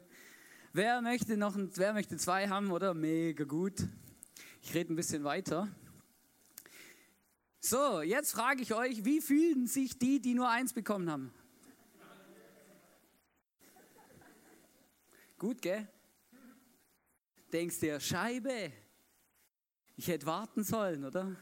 Wer 0.72 1.02
möchte 1.02 1.36
noch, 1.36 1.54
wer 1.58 1.92
möchte 1.92 2.16
zwei 2.16 2.48
haben, 2.48 2.72
oder? 2.72 2.94
Mega 2.94 3.44
gut. 3.44 3.86
Ich 4.62 4.74
rede 4.74 4.94
ein 4.94 4.96
bisschen 4.96 5.26
weiter. 5.26 5.68
So, 7.60 8.02
jetzt 8.02 8.32
frage 8.32 8.62
ich 8.62 8.74
euch, 8.74 9.04
wie 9.04 9.20
fühlen 9.20 9.68
sich 9.68 10.00
die, 10.00 10.22
die 10.22 10.34
nur 10.34 10.50
eins 10.50 10.72
bekommen 10.72 11.12
haben? 11.12 11.34
Gut, 15.38 15.62
gell? 15.62 15.90
Denkst 17.52 17.82
dir, 17.82 18.00
Scheibe, 18.00 18.72
ich 19.98 20.08
hätte 20.08 20.26
warten 20.26 20.64
sollen, 20.64 21.04
oder? 21.04 21.36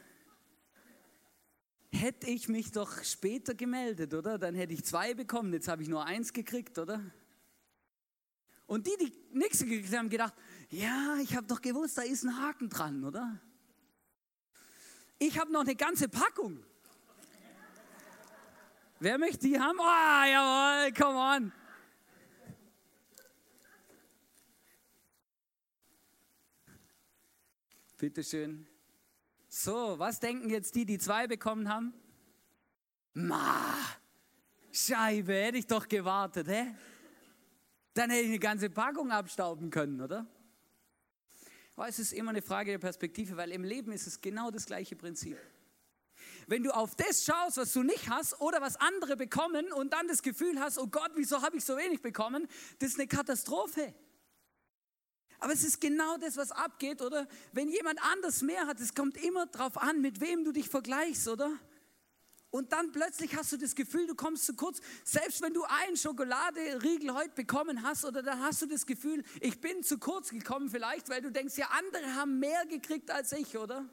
Hätte 1.94 2.28
ich 2.28 2.50
mich 2.50 2.72
doch 2.72 3.04
später 3.04 3.54
gemeldet, 3.54 4.16
oder? 4.16 4.40
Dann 4.40 4.56
hätte 4.56 4.74
ich 4.74 4.84
zwei 4.84 5.14
bekommen, 5.14 5.54
jetzt 5.54 5.68
habe 5.68 5.84
ich 5.84 5.88
nur 5.88 6.04
eins 6.04 6.34
gekriegt, 6.34 6.80
oder? 6.80 7.00
Und 8.66 8.88
die, 8.88 8.98
die 9.00 9.38
nichts 9.38 9.60
gekriegt 9.60 9.88
haben, 9.90 10.00
haben 10.00 10.10
gedacht, 10.10 10.34
ja, 10.70 11.18
ich 11.22 11.36
habe 11.36 11.46
doch 11.46 11.62
gewusst, 11.62 12.00
da 12.00 12.02
ist 12.02 12.24
ein 12.24 12.42
Haken 12.42 12.70
dran, 12.70 13.04
oder? 13.04 13.40
Ich 15.20 15.38
habe 15.38 15.52
noch 15.52 15.62
eine 15.62 15.76
ganze 15.76 16.10
Packung. 16.10 16.66
Wer 19.00 19.20
möchte 19.20 19.48
die 19.48 19.60
haben? 19.60 19.78
Oh, 19.80 19.84
jawohl, 19.84 20.94
come 20.94 21.20
on. 21.20 21.52
Bitteschön. 27.98 28.73
So, 29.56 30.00
was 30.00 30.20
denken 30.20 30.50
jetzt 30.50 30.74
die, 30.74 30.84
die 30.84 30.98
zwei 30.98 31.28
bekommen 31.28 31.70
haben? 31.70 31.94
Ma, 33.14 33.78
Scheibe, 34.72 35.36
hätte 35.36 35.60
ich 35.60 35.68
doch 35.68 35.88
gewartet, 35.88 36.48
hä? 36.48 36.74
Dann 37.94 38.10
hätte 38.10 38.24
ich 38.24 38.30
eine 38.30 38.40
ganze 38.40 38.72
Packung 38.72 39.12
abstauben 39.12 39.70
können, 39.70 40.02
oder? 40.02 40.26
Aber 41.76 41.88
es 41.88 42.00
ist 42.00 42.14
immer 42.14 42.32
eine 42.32 42.42
Frage 42.42 42.72
der 42.72 42.80
Perspektive, 42.80 43.38
weil 43.38 43.52
im 43.52 43.64
Leben 43.64 43.92
ist 43.92 44.08
es 44.08 44.20
genau 44.20 44.50
das 44.50 44.66
gleiche 44.66 44.96
Prinzip. 44.96 45.38
Wenn 46.48 46.64
du 46.64 46.72
auf 46.72 46.96
das 46.96 47.24
schaust, 47.24 47.58
was 47.58 47.74
du 47.74 47.84
nicht 47.84 48.10
hast 48.10 48.42
oder 48.42 48.60
was 48.60 48.76
andere 48.78 49.16
bekommen 49.16 49.72
und 49.72 49.94
dann 49.94 50.08
das 50.08 50.24
Gefühl 50.24 50.60
hast, 50.60 50.80
oh 50.80 50.88
Gott, 50.88 51.12
wieso 51.14 51.44
habe 51.44 51.58
ich 51.58 51.64
so 51.64 51.78
wenig 51.78 52.02
bekommen, 52.02 52.48
das 52.80 52.90
ist 52.90 53.00
eine 53.00 53.08
Katastrophe. 53.08 53.94
Aber 55.44 55.52
es 55.52 55.66
ist 55.66 55.82
genau 55.82 56.16
das, 56.16 56.38
was 56.38 56.54
abgeht, 56.54 57.02
oder? 57.02 57.28
Wenn 57.52 57.68
jemand 57.68 58.02
anders 58.02 58.42
mehr 58.42 58.66
hat, 58.66 58.80
es 58.80 58.96
kommt 58.96 59.18
immer 59.18 59.46
darauf 59.46 59.78
an, 59.78 60.00
mit 60.00 60.22
wem 60.22 60.46
du 60.46 60.54
dich 60.54 60.70
vergleichst, 60.70 61.28
oder? 61.28 61.52
Und 62.50 62.72
dann 62.72 62.94
plötzlich 62.94 63.36
hast 63.36 63.52
du 63.52 63.58
das 63.58 63.76
Gefühl, 63.76 64.08
du 64.08 64.16
kommst 64.16 64.46
zu 64.46 64.54
kurz. 64.54 64.80
Selbst 65.04 65.42
wenn 65.42 65.54
du 65.54 65.66
einen 65.66 65.98
Schokoladeriegel 65.98 67.14
heute 67.14 67.36
bekommen 67.36 67.84
hast, 67.84 68.06
oder 68.06 68.24
dann 68.24 68.40
hast 68.40 68.62
du 68.62 68.68
das 68.68 68.86
Gefühl, 68.86 69.22
ich 69.42 69.60
bin 69.60 69.84
zu 69.84 69.98
kurz 69.98 70.30
gekommen 70.30 70.70
vielleicht, 70.70 71.10
weil 71.10 71.22
du 71.22 71.30
denkst, 71.30 71.58
ja, 71.58 71.68
andere 71.72 72.16
haben 72.16 72.40
mehr 72.40 72.66
gekriegt 72.66 73.12
als 73.12 73.34
ich, 73.34 73.58
oder? 73.58 73.90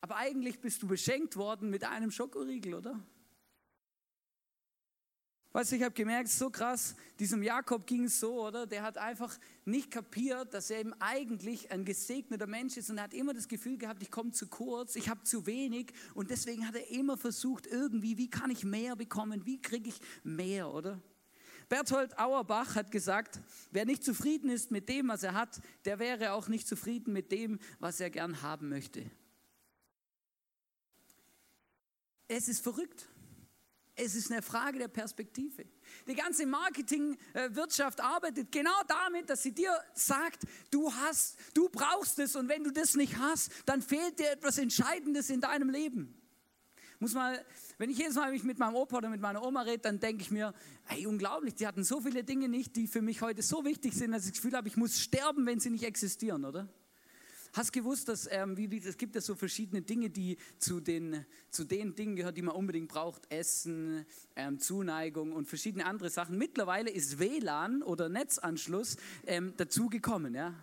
Aber 0.00 0.16
eigentlich 0.16 0.58
bist 0.58 0.82
du 0.82 0.88
beschenkt 0.88 1.36
worden 1.36 1.68
mit 1.68 1.84
einem 1.84 2.10
Schokoriegel, 2.10 2.72
oder? 2.72 2.98
Weißt 5.52 5.72
du, 5.72 5.76
ich 5.76 5.82
habe 5.82 5.94
gemerkt, 5.94 6.28
so 6.28 6.50
krass, 6.50 6.94
diesem 7.18 7.42
Jakob 7.42 7.86
ging 7.86 8.04
es 8.04 8.20
so, 8.20 8.46
oder? 8.46 8.66
Der 8.66 8.82
hat 8.82 8.98
einfach 8.98 9.38
nicht 9.64 9.90
kapiert, 9.90 10.52
dass 10.52 10.70
er 10.70 10.80
eben 10.80 10.92
eigentlich 11.00 11.70
ein 11.70 11.86
gesegneter 11.86 12.46
Mensch 12.46 12.76
ist 12.76 12.90
und 12.90 12.98
er 12.98 13.04
hat 13.04 13.14
immer 13.14 13.32
das 13.32 13.48
Gefühl 13.48 13.78
gehabt, 13.78 14.02
ich 14.02 14.10
komme 14.10 14.30
zu 14.32 14.46
kurz, 14.48 14.94
ich 14.94 15.08
habe 15.08 15.22
zu 15.22 15.46
wenig 15.46 15.92
und 16.14 16.30
deswegen 16.30 16.68
hat 16.68 16.74
er 16.74 16.90
immer 16.90 17.16
versucht, 17.16 17.66
irgendwie, 17.66 18.18
wie 18.18 18.28
kann 18.28 18.50
ich 18.50 18.64
mehr 18.64 18.94
bekommen, 18.94 19.46
wie 19.46 19.60
kriege 19.60 19.88
ich 19.88 20.00
mehr, 20.22 20.72
oder? 20.72 21.00
Berthold 21.70 22.18
Auerbach 22.18 22.74
hat 22.74 22.90
gesagt, 22.90 23.40
wer 23.70 23.86
nicht 23.86 24.04
zufrieden 24.04 24.50
ist 24.50 24.70
mit 24.70 24.88
dem, 24.88 25.08
was 25.08 25.22
er 25.22 25.34
hat, 25.34 25.60
der 25.86 25.98
wäre 25.98 26.32
auch 26.32 26.48
nicht 26.48 26.68
zufrieden 26.68 27.12
mit 27.12 27.32
dem, 27.32 27.58
was 27.78 28.00
er 28.00 28.10
gern 28.10 28.42
haben 28.42 28.68
möchte. 28.68 29.10
Es 32.26 32.48
ist 32.48 32.62
verrückt. 32.62 33.08
Es 34.00 34.14
ist 34.14 34.30
eine 34.30 34.42
Frage 34.42 34.78
der 34.78 34.86
Perspektive. 34.86 35.64
Die 36.06 36.14
ganze 36.14 36.46
Marketingwirtschaft 36.46 38.00
arbeitet 38.00 38.52
genau 38.52 38.80
damit, 38.86 39.28
dass 39.28 39.42
sie 39.42 39.52
dir 39.52 39.72
sagt, 39.92 40.44
du 40.70 40.92
hast, 40.92 41.36
du 41.52 41.68
brauchst 41.68 42.20
es 42.20 42.36
und 42.36 42.48
wenn 42.48 42.62
du 42.62 42.70
das 42.70 42.94
nicht 42.94 43.18
hast, 43.18 43.50
dann 43.66 43.82
fehlt 43.82 44.20
dir 44.20 44.30
etwas 44.30 44.58
Entscheidendes 44.58 45.30
in 45.30 45.40
deinem 45.40 45.68
Leben. 45.68 46.14
Muss 47.00 47.14
mal, 47.14 47.44
wenn 47.78 47.90
ich 47.90 47.98
jedes 47.98 48.14
Mal 48.14 48.30
mich 48.30 48.44
mit 48.44 48.60
meinem 48.60 48.76
Opa 48.76 48.98
oder 48.98 49.08
mit 49.08 49.20
meiner 49.20 49.44
Oma 49.44 49.62
rede, 49.62 49.78
dann 49.78 49.98
denke 49.98 50.22
ich 50.22 50.30
mir, 50.30 50.54
hey, 50.84 51.04
unglaublich, 51.06 51.56
die 51.56 51.66
hatten 51.66 51.82
so 51.82 52.00
viele 52.00 52.22
Dinge 52.22 52.48
nicht, 52.48 52.76
die 52.76 52.86
für 52.86 53.02
mich 53.02 53.20
heute 53.20 53.42
so 53.42 53.64
wichtig 53.64 53.94
sind, 53.94 54.12
dass 54.12 54.26
ich 54.26 54.32
das 54.32 54.40
Gefühl 54.40 54.56
habe, 54.56 54.68
ich 54.68 54.76
muss 54.76 55.00
sterben, 55.00 55.44
wenn 55.44 55.58
sie 55.58 55.70
nicht 55.70 55.84
existieren, 55.84 56.44
oder? 56.44 56.68
Hast 57.52 57.72
gewusst, 57.72 58.08
dass 58.08 58.28
ähm, 58.30 58.56
wie, 58.56 58.76
es 58.78 58.96
gibt 58.96 59.14
ja 59.14 59.20
so 59.20 59.34
verschiedene 59.34 59.82
Dinge, 59.82 60.10
die 60.10 60.36
zu 60.58 60.80
den, 60.80 61.24
zu 61.50 61.64
den 61.64 61.94
Dingen 61.94 62.16
gehören, 62.16 62.34
die 62.34 62.42
man 62.42 62.54
unbedingt 62.54 62.88
braucht. 62.88 63.30
Essen, 63.32 64.04
ähm, 64.36 64.58
Zuneigung 64.58 65.32
und 65.32 65.48
verschiedene 65.48 65.86
andere 65.86 66.10
Sachen. 66.10 66.38
Mittlerweile 66.38 66.90
ist 66.90 67.18
WLAN 67.18 67.82
oder 67.82 68.08
Netzanschluss 68.08 68.96
ähm, 69.26 69.54
dazugekommen. 69.56 70.34
Ja? 70.34 70.54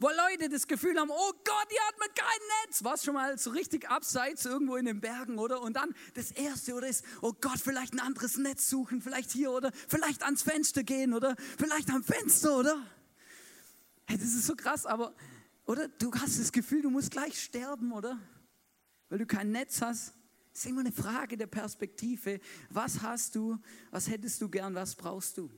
Wo 0.00 0.08
Leute 0.08 0.48
das 0.48 0.68
Gefühl 0.68 0.96
haben, 0.96 1.10
oh 1.10 1.32
Gott, 1.44 1.66
hier 1.68 1.80
hat 1.88 1.98
man 1.98 2.08
kein 2.14 2.38
Netz. 2.64 2.84
Was 2.84 3.04
schon 3.04 3.14
mal 3.14 3.36
so 3.36 3.50
richtig 3.50 3.88
abseits 3.88 4.44
irgendwo 4.44 4.76
in 4.76 4.86
den 4.86 5.00
Bergen, 5.00 5.38
oder? 5.38 5.60
Und 5.60 5.74
dann 5.74 5.92
das 6.14 6.30
Erste, 6.30 6.74
oder 6.74 6.86
ist, 6.86 7.04
oh 7.20 7.32
Gott, 7.40 7.58
vielleicht 7.58 7.94
ein 7.94 8.00
anderes 8.00 8.36
Netz 8.36 8.70
suchen, 8.70 9.02
vielleicht 9.02 9.32
hier, 9.32 9.50
oder? 9.50 9.72
Vielleicht 9.88 10.22
ans 10.22 10.42
Fenster 10.42 10.84
gehen, 10.84 11.14
oder? 11.14 11.34
Vielleicht 11.58 11.90
am 11.90 12.04
Fenster, 12.04 12.58
oder? 12.58 12.80
Das 14.08 14.22
ist 14.22 14.46
so 14.46 14.56
krass, 14.56 14.86
aber, 14.86 15.14
oder? 15.66 15.88
Du 15.88 16.12
hast 16.12 16.38
das 16.38 16.50
Gefühl, 16.50 16.82
du 16.82 16.90
musst 16.90 17.10
gleich 17.10 17.40
sterben, 17.40 17.92
oder? 17.92 18.18
Weil 19.08 19.18
du 19.18 19.26
kein 19.26 19.50
Netz 19.50 19.82
hast. 19.82 20.14
Das 20.52 20.64
ist 20.64 20.66
immer 20.66 20.80
eine 20.80 20.92
Frage 20.92 21.36
der 21.36 21.46
Perspektive. 21.46 22.40
Was 22.70 23.02
hast 23.02 23.34
du? 23.34 23.58
Was 23.90 24.08
hättest 24.08 24.40
du 24.40 24.48
gern? 24.48 24.74
Was 24.74 24.94
brauchst 24.96 25.36
du? 25.38 25.50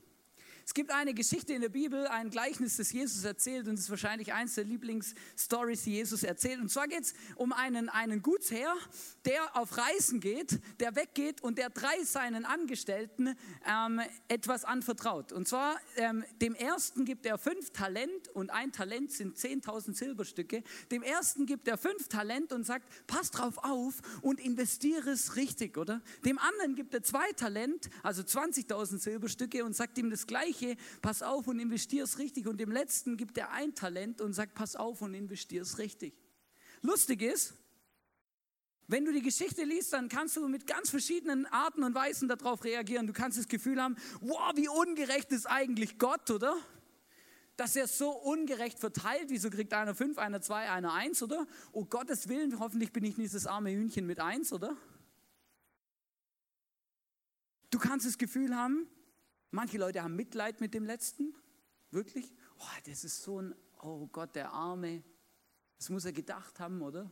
Es 0.71 0.75
gibt 0.75 0.91
eine 0.91 1.13
Geschichte 1.13 1.51
in 1.51 1.59
der 1.59 1.67
Bibel, 1.67 2.07
ein 2.07 2.29
Gleichnis, 2.29 2.77
das 2.77 2.93
Jesus 2.93 3.25
erzählt 3.25 3.67
und 3.67 3.73
es 3.73 3.81
ist 3.81 3.89
wahrscheinlich 3.89 4.31
eins 4.31 4.55
der 4.55 4.63
Lieblingsstories, 4.63 5.83
die 5.83 5.95
Jesus 5.95 6.23
erzählt. 6.23 6.61
Und 6.61 6.71
zwar 6.71 6.87
geht 6.87 7.01
es 7.01 7.13
um 7.35 7.51
einen, 7.51 7.89
einen 7.89 8.21
Gutsherr, 8.21 8.73
der 9.25 9.57
auf 9.57 9.77
Reisen 9.77 10.21
geht, 10.21 10.61
der 10.79 10.95
weggeht 10.95 11.41
und 11.41 11.57
der 11.57 11.71
drei 11.71 12.01
seinen 12.05 12.45
Angestellten 12.45 13.35
ähm, 13.67 13.99
etwas 14.29 14.63
anvertraut. 14.63 15.33
Und 15.33 15.45
zwar 15.45 15.75
ähm, 15.97 16.23
dem 16.39 16.55
ersten 16.55 17.03
gibt 17.03 17.25
er 17.25 17.37
fünf 17.37 17.71
Talent 17.71 18.29
und 18.29 18.49
ein 18.49 18.71
Talent 18.71 19.11
sind 19.11 19.37
10.000 19.37 19.93
Silberstücke. 19.93 20.63
Dem 20.89 21.03
ersten 21.03 21.47
gibt 21.47 21.67
er 21.67 21.77
fünf 21.77 22.07
Talent 22.07 22.53
und 22.53 22.63
sagt, 22.63 22.87
pass 23.07 23.29
drauf 23.29 23.57
auf 23.57 23.95
und 24.21 24.39
investiere 24.39 25.09
es 25.09 25.35
richtig, 25.35 25.77
oder? 25.77 26.01
Dem 26.23 26.39
anderen 26.39 26.75
gibt 26.75 26.93
er 26.93 27.03
zwei 27.03 27.29
Talent, 27.33 27.89
also 28.03 28.21
20.000 28.21 28.99
Silberstücke 28.99 29.65
und 29.65 29.75
sagt 29.75 29.97
ihm 29.97 30.09
das 30.09 30.27
gleiche 30.27 30.60
Gleiche, 30.61 30.77
pass 31.01 31.21
auf 31.21 31.47
und 31.47 31.59
investier 31.59 32.03
es 32.03 32.17
richtig. 32.17 32.47
Und 32.47 32.57
dem 32.57 32.71
Letzten 32.71 33.17
gibt 33.17 33.37
er 33.37 33.51
ein 33.51 33.73
Talent 33.75 34.21
und 34.21 34.33
sagt, 34.33 34.53
pass 34.53 34.75
auf 34.75 35.01
und 35.01 35.13
investier 35.13 35.61
es 35.61 35.77
richtig. 35.77 36.13
Lustig 36.81 37.21
ist, 37.21 37.53
wenn 38.87 39.05
du 39.05 39.13
die 39.13 39.21
Geschichte 39.21 39.63
liest, 39.63 39.93
dann 39.93 40.09
kannst 40.09 40.35
du 40.35 40.47
mit 40.47 40.67
ganz 40.67 40.89
verschiedenen 40.89 41.45
Arten 41.45 41.83
und 41.83 41.95
Weisen 41.95 42.27
darauf 42.27 42.63
reagieren. 42.63 43.07
Du 43.07 43.13
kannst 43.13 43.37
das 43.37 43.47
Gefühl 43.47 43.81
haben, 43.81 43.95
wow, 44.19 44.51
wie 44.55 44.67
ungerecht 44.67 45.31
ist 45.31 45.45
eigentlich 45.45 45.97
Gott, 45.97 46.29
oder? 46.29 46.55
Dass 47.55 47.75
er 47.75 47.87
so 47.87 48.11
ungerecht 48.11 48.79
verteilt, 48.79 49.25
wieso 49.29 49.49
kriegt 49.49 49.73
einer 49.73 49.95
fünf, 49.95 50.17
einer 50.17 50.41
zwei, 50.41 50.69
einer 50.69 50.93
eins, 50.93 51.21
oder? 51.23 51.47
Oh 51.71 51.85
Gottes 51.85 52.27
Willen, 52.27 52.59
hoffentlich 52.59 52.91
bin 52.91 53.03
ich 53.03 53.17
nicht 53.17 53.33
das 53.33 53.47
arme 53.47 53.71
Hühnchen 53.71 54.05
mit 54.05 54.19
eins, 54.19 54.51
oder? 54.51 54.75
Du 57.69 57.79
kannst 57.79 58.05
das 58.05 58.17
Gefühl 58.17 58.55
haben, 58.55 58.89
Manche 59.51 59.77
Leute 59.77 60.01
haben 60.01 60.15
Mitleid 60.15 60.61
mit 60.61 60.73
dem 60.73 60.85
Letzten, 60.85 61.35
wirklich. 61.91 62.33
Oh, 62.57 62.79
das 62.85 63.03
ist 63.03 63.21
so 63.21 63.41
ein, 63.41 63.53
oh 63.81 64.07
Gott, 64.07 64.35
der 64.35 64.51
Arme. 64.51 65.03
Das 65.77 65.89
muss 65.89 66.05
er 66.05 66.13
gedacht 66.13 66.59
haben, 66.59 66.81
oder? 66.81 67.11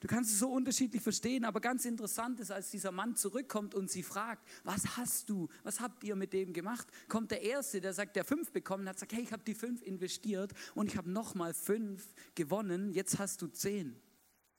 Du 0.00 0.08
kannst 0.08 0.32
es 0.32 0.38
so 0.38 0.50
unterschiedlich 0.50 1.02
verstehen, 1.02 1.44
aber 1.44 1.60
ganz 1.60 1.84
interessant 1.84 2.40
ist, 2.40 2.50
als 2.50 2.70
dieser 2.70 2.90
Mann 2.90 3.16
zurückkommt 3.16 3.74
und 3.74 3.90
sie 3.90 4.02
fragt, 4.02 4.48
was 4.64 4.96
hast 4.96 5.28
du, 5.28 5.48
was 5.62 5.80
habt 5.80 6.02
ihr 6.04 6.16
mit 6.16 6.32
dem 6.32 6.54
gemacht? 6.54 6.88
Kommt 7.08 7.30
der 7.30 7.42
Erste, 7.42 7.82
der 7.82 7.92
sagt, 7.92 8.16
der 8.16 8.24
fünf 8.24 8.50
bekommen 8.50 8.88
hat, 8.88 8.98
sagt, 8.98 9.12
hey, 9.12 9.22
ich 9.22 9.32
habe 9.32 9.44
die 9.44 9.54
fünf 9.54 9.82
investiert 9.82 10.54
und 10.74 10.86
ich 10.86 10.96
habe 10.96 11.10
nochmal 11.10 11.52
fünf 11.52 12.14
gewonnen, 12.34 12.92
jetzt 12.92 13.18
hast 13.18 13.42
du 13.42 13.48
zehn. 13.48 14.00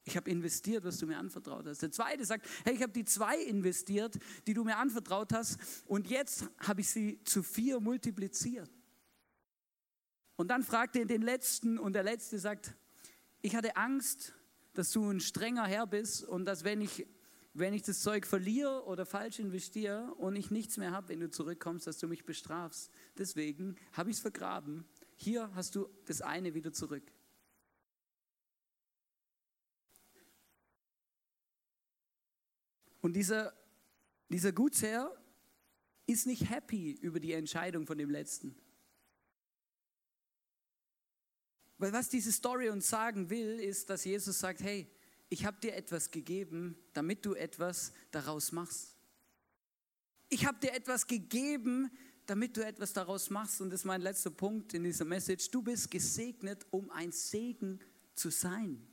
Ich 0.03 0.17
habe 0.17 0.29
investiert, 0.31 0.84
was 0.84 0.98
du 0.98 1.05
mir 1.05 1.17
anvertraut 1.17 1.65
hast. 1.67 1.81
Der 1.81 1.91
zweite 1.91 2.25
sagt, 2.25 2.48
hey, 2.65 2.74
ich 2.74 2.81
habe 2.81 2.91
die 2.91 3.05
zwei 3.05 3.38
investiert, 3.38 4.17
die 4.48 4.53
du 4.53 4.63
mir 4.63 4.77
anvertraut 4.77 5.31
hast, 5.34 5.60
und 5.86 6.08
jetzt 6.08 6.50
habe 6.58 6.81
ich 6.81 6.89
sie 6.89 7.24
zu 7.24 7.43
vier 7.43 7.79
multipliziert. 7.79 8.70
Und 10.38 10.48
dann 10.48 10.63
fragt 10.63 10.96
er 10.96 11.05
den 11.05 11.22
letzten, 11.22 11.77
und 11.77 11.93
der 11.93 12.03
letzte 12.03 12.39
sagt, 12.39 12.75
ich 13.43 13.55
hatte 13.55 13.75
Angst, 13.77 14.34
dass 14.74 14.91
du 14.91 15.08
ein 15.10 15.20
strenger 15.20 15.67
Herr 15.67 15.86
bist 15.86 16.24
und 16.24 16.46
dass 16.46 16.63
wenn 16.63 16.81
ich, 16.81 17.05
wenn 17.53 17.74
ich 17.74 17.84
das 17.84 18.00
Zeug 18.00 18.25
verliere 18.25 18.86
oder 18.86 19.05
falsch 19.05 19.39
investiere 19.39 20.13
und 20.15 20.36
ich 20.36 20.50
nichts 20.50 20.77
mehr 20.77 20.91
habe, 20.91 21.10
wenn 21.10 21.20
du 21.20 21.29
zurückkommst, 21.29 21.86
dass 21.86 21.98
du 22.00 22.08
mich 22.08 22.25
bestrafst. 22.25 22.91
Deswegen 23.17 23.75
habe 23.93 24.10
ich 24.10 24.15
es 24.15 24.22
vergraben. 24.22 24.86
Hier 25.15 25.53
hast 25.53 25.75
du 25.75 25.88
das 26.05 26.22
eine 26.22 26.53
wieder 26.55 26.74
zurück. 26.74 27.12
Und 33.01 33.13
dieser, 33.13 33.53
dieser 34.29 34.51
Gutsherr 34.51 35.12
ist 36.05 36.27
nicht 36.27 36.50
happy 36.50 36.91
über 36.93 37.20
die 37.20 37.34
Entscheidung 37.34 37.86
von 37.86 37.98
dem 37.98 38.10
Letzten. 38.10 38.55
Weil 41.77 41.93
was 41.93 42.10
diese 42.10 42.31
Story 42.31 42.70
uns 42.70 42.89
sagen 42.89 43.29
will, 43.29 43.60
ist, 43.60 43.89
dass 43.89 44.03
Jesus 44.05 44.39
sagt, 44.39 44.62
hey, 44.62 44.88
ich 45.29 45.46
habe 45.46 45.60
dir 45.60 45.74
etwas 45.74 46.12
gegeben, 46.12 46.77
damit 46.93 47.25
du 47.25 47.34
etwas 47.34 47.93
daraus 48.12 48.51
machst. 48.51 48.98
Ich 50.29 50.46
habe 50.46 50.60
dir 50.60 50.74
etwas 50.74 51.08
gegeben, 51.08 51.89
damit 52.25 52.55
du 52.55 52.65
etwas 52.65 52.93
daraus 52.93 53.29
machst. 53.29 53.62
Und 53.62 53.72
das 53.72 53.81
ist 53.81 53.86
mein 53.86 54.01
letzter 54.01 54.29
Punkt 54.29 54.74
in 54.74 54.84
dieser 54.84 55.05
Message. 55.05 55.50
Du 55.50 55.62
bist 55.62 55.89
gesegnet, 55.89 56.65
um 56.70 56.91
ein 56.91 57.12
Segen 57.12 57.79
zu 58.13 58.29
sein. 58.29 58.91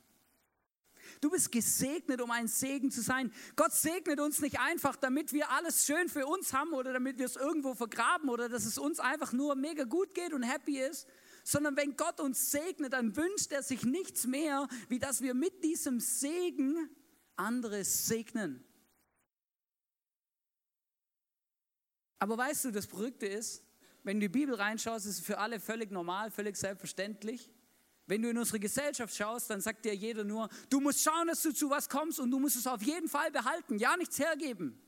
Du 1.21 1.31
bist 1.31 1.53
gesegnet, 1.53 2.21
um 2.21 2.31
ein 2.31 2.49
Segen 2.49 2.91
zu 2.91 3.01
sein. 3.01 3.33
Gott 3.57 3.73
segnet 3.73 4.21
uns 4.21 4.41
nicht 4.41 4.61
einfach, 4.61 4.97
damit 4.97 5.33
wir 5.33 5.51
alles 5.51 5.87
schön 5.87 6.09
für 6.09 6.27
uns 6.27 6.53
haben 6.53 6.73
oder 6.73 6.93
damit 6.93 7.19
wir 7.19 7.27
es 7.27 7.37
irgendwo 7.37 7.75
vergraben 7.75 8.29
oder 8.29 8.49
dass 8.49 8.65
es 8.65 8.79
uns 8.79 9.01
einfach 9.01 9.33
nur 9.33 9.55
mega 9.55 9.85
gut 9.85 10.15
geht 10.15 10.33
und 10.33 10.43
happy 10.43 10.79
ist, 10.79 11.07
sondern 11.45 11.77
wenn 11.77 11.97
Gott 11.97 12.21
uns 12.21 12.51
segnet, 12.51 12.93
dann 12.93 13.17
wünscht 13.17 13.53
er 13.53 13.63
sich 13.63 13.85
nichts 13.85 14.27
mehr, 14.27 14.69
wie 14.89 14.99
dass 14.99 15.23
wir 15.23 15.35
mit 15.35 15.65
diesem 15.65 16.01
Segen 16.01 16.91
andere 17.37 17.85
segnen. 17.85 18.65
Aber 22.19 22.37
weißt 22.37 22.67
du, 22.67 22.71
das 22.71 22.87
Verrückte 22.87 23.27
ist, 23.27 23.65
wenn 24.03 24.21
du 24.21 24.29
die 24.29 24.33
Bibel 24.33 24.55
reinschaust, 24.55 25.07
ist 25.07 25.19
es 25.19 25.25
für 25.25 25.39
alle 25.39 25.61
völlig 25.61 25.91
normal, 25.91 26.31
völlig 26.31 26.57
selbstverständlich. 26.57 27.51
Wenn 28.09 28.23
du 28.23 28.31
in 28.31 28.39
unsere 28.39 28.59
Gesellschaft 28.59 29.15
schaust, 29.15 29.51
dann 29.51 29.61
sagt 29.61 29.85
dir 29.85 29.95
jeder 29.95 30.25
nur, 30.25 30.49
du 30.71 30.81
musst 30.81 31.03
schauen, 31.03 31.29
dass 31.29 31.43
du 31.43 31.53
zu 31.53 31.69
was 31.69 31.91
kommst 31.91 32.19
und 32.19 32.31
du 32.31 32.39
musst 32.39 32.57
es 32.57 32.67
auf 32.67 32.83
jeden 32.83 33.07
Fall 33.07 33.31
behalten, 33.31 33.79
ja 33.79 33.99
nichts 33.99 34.19
hergeben. 34.19 34.81